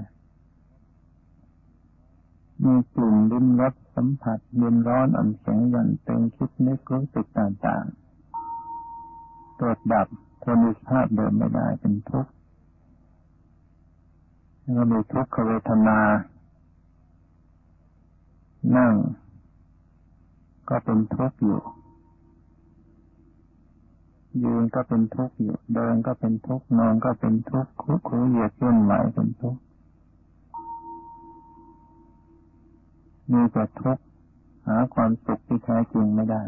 [2.64, 10.06] มีกลิ่นลิ้มรส สัมผัสเย็นร้อนอ่อนแข็งย่อนตึงคิดนึกรู้สึกต่างๆตรวจดับ
[10.42, 12.32] ทนดูสภาพเดิมไม่ได้เป็นทุกข์
[14.72, 15.98] แล้วมีทุกขเวทนา
[18.76, 18.94] นั่ง
[20.68, 21.60] ก็เป็นทุกข์อยู่
[24.44, 29.60] ยืนก็เป็นทุกข์อยู่ เดินก็เป็นทุกข์ นอนก็เป็นทุกข์คุกคูเหยียดย่นไหวเป็นทุกข์
[33.32, 34.04] มีแต่ทุกข์
[34.66, 36.42] หาความสุขที่แท้จริงไม่ได้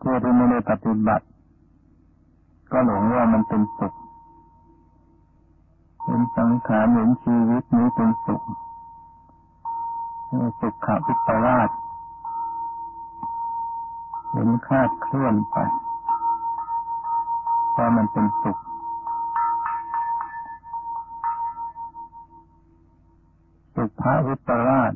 [0.00, 1.26] ผู้ที่ไม่ได้ปฏิบัติ
[2.72, 3.94] ก็หลงว่ามันเป็นสุข
[6.04, 8.42] เห็นสังขารเห็นชีวิตนี้เป็นสุข
[10.60, 11.70] สุขขาวิปลาส
[14.30, 15.56] เห็นคาดเคลื่อนไป
[17.70, 18.58] เพราะมันเป็นสุข
[23.82, 24.92] สุภาวิปราช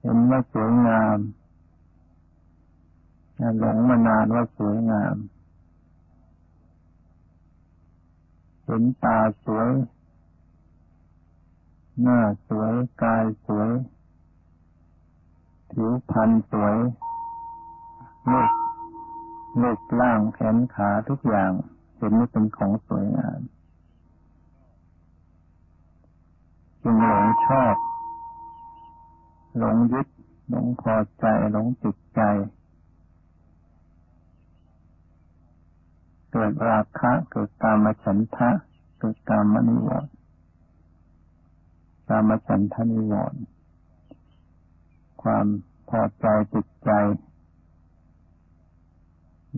[0.00, 1.18] เห็นว่าสวยงาม
[3.58, 5.16] หลงมานานว่าสวยงาม
[8.64, 9.70] เห็นตาสวย
[12.00, 13.70] หน้าสวยกายสวย
[15.70, 16.76] ผิวพรรณสวย
[18.30, 18.50] ลูก
[19.60, 21.52] ลูกล่างแขนขาทุกอย่าง
[21.96, 23.40] เห็นนี่เป็นของสวยงาม
[26.82, 27.74] จึงหลงชอบ
[29.58, 30.08] หลงยึด
[30.48, 32.20] หลงพอใจ หลงติดใจ
[36.32, 38.50] เกิดราคะเกิดตามฉันทะ
[38.98, 40.12] เกิดตามมนิวรณ์
[42.08, 43.40] ตามฉันทะนิวรณ์
[45.22, 45.46] ความ
[45.88, 46.90] พอใจจิตใจ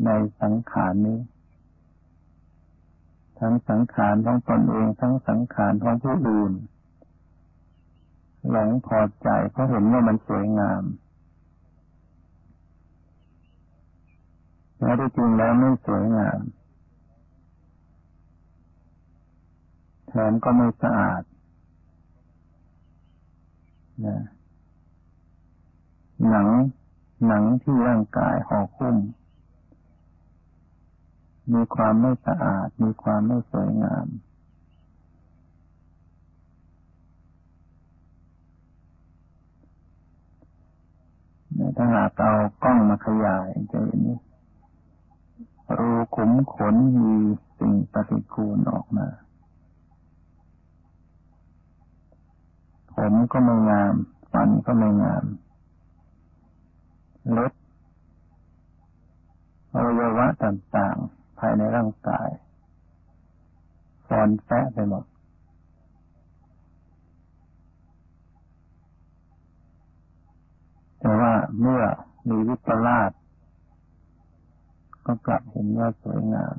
[0.05, 0.11] ใน
[0.41, 1.20] สังขารนี้
[3.39, 6.53] ทั้งสังขารของตนเองทั้งสังขารของผู้อื่น
[8.51, 10.83] หลงพอใจเพราะเห็นว่ามันสวยงาม
[14.79, 16.41] แ้ที่จริงแล้วไม่สวยงาม
[20.09, 21.23] แถมก็ไม่สะอาด
[24.07, 24.23] นะ
[26.29, 26.49] หนัง
[27.27, 28.97] หนังที่ร่างกายห่อคุ้ม
[31.53, 34.07] มีความไม่สะอาด มีความไม่สวยงาม
[41.77, 44.03] ถ้าหากเอากล้องมาขยายจะเห็น
[45.79, 47.15] รูขุมขนมี
[47.59, 49.07] สิ่งปฏิกูลออกมา
[52.95, 53.95] ผมก็ไม่งาม
[54.33, 55.25] ฟันก็ไม่งาม
[57.37, 57.53] ลด
[59.73, 62.29] อวัยวะต่างๆ ภายในร่างกาย
[64.07, 65.05] ฟอนแฟะไปหมด
[71.01, 71.83] แต่ว่า เมื่อ
[72.29, 73.11] มีวิปลาส
[75.07, 76.57] ก็กลับเห็นว่าสวยงาม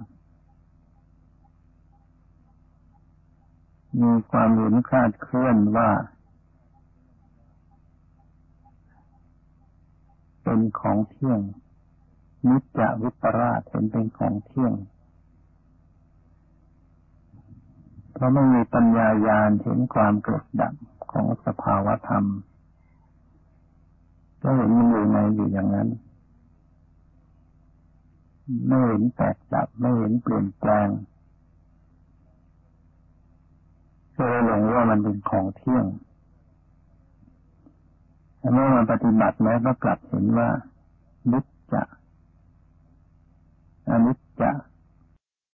[4.01, 5.89] มีความเห็นคาดเคลื่อนว่า
[10.43, 11.41] เป็นของเที่ยง
[12.47, 14.73] นิจจวิปราชเห็นเป็นของเที่ยง
[18.13, 20.73] เพราะไม่มีปัญญายาณเห็นความเกิดดับ
[21.11, 22.25] ของสภาวธรรม
[24.47, 25.87] ก็เห็นมันอยู่ในอยู่อย่างนั้น
[28.67, 30.87] ไม่เห็นแตกดับไม่เห็นเปลี่ยนแปลง
[34.17, 35.85] ก็เลยหลงว่ามันเป็นของเที่ยง
[38.53, 40.49] เมื่อมาปฏิบัติแล้วก็กลับเห็นว่า
[41.31, 41.83] นิจจะ
[43.89, 44.51] อนิจจะ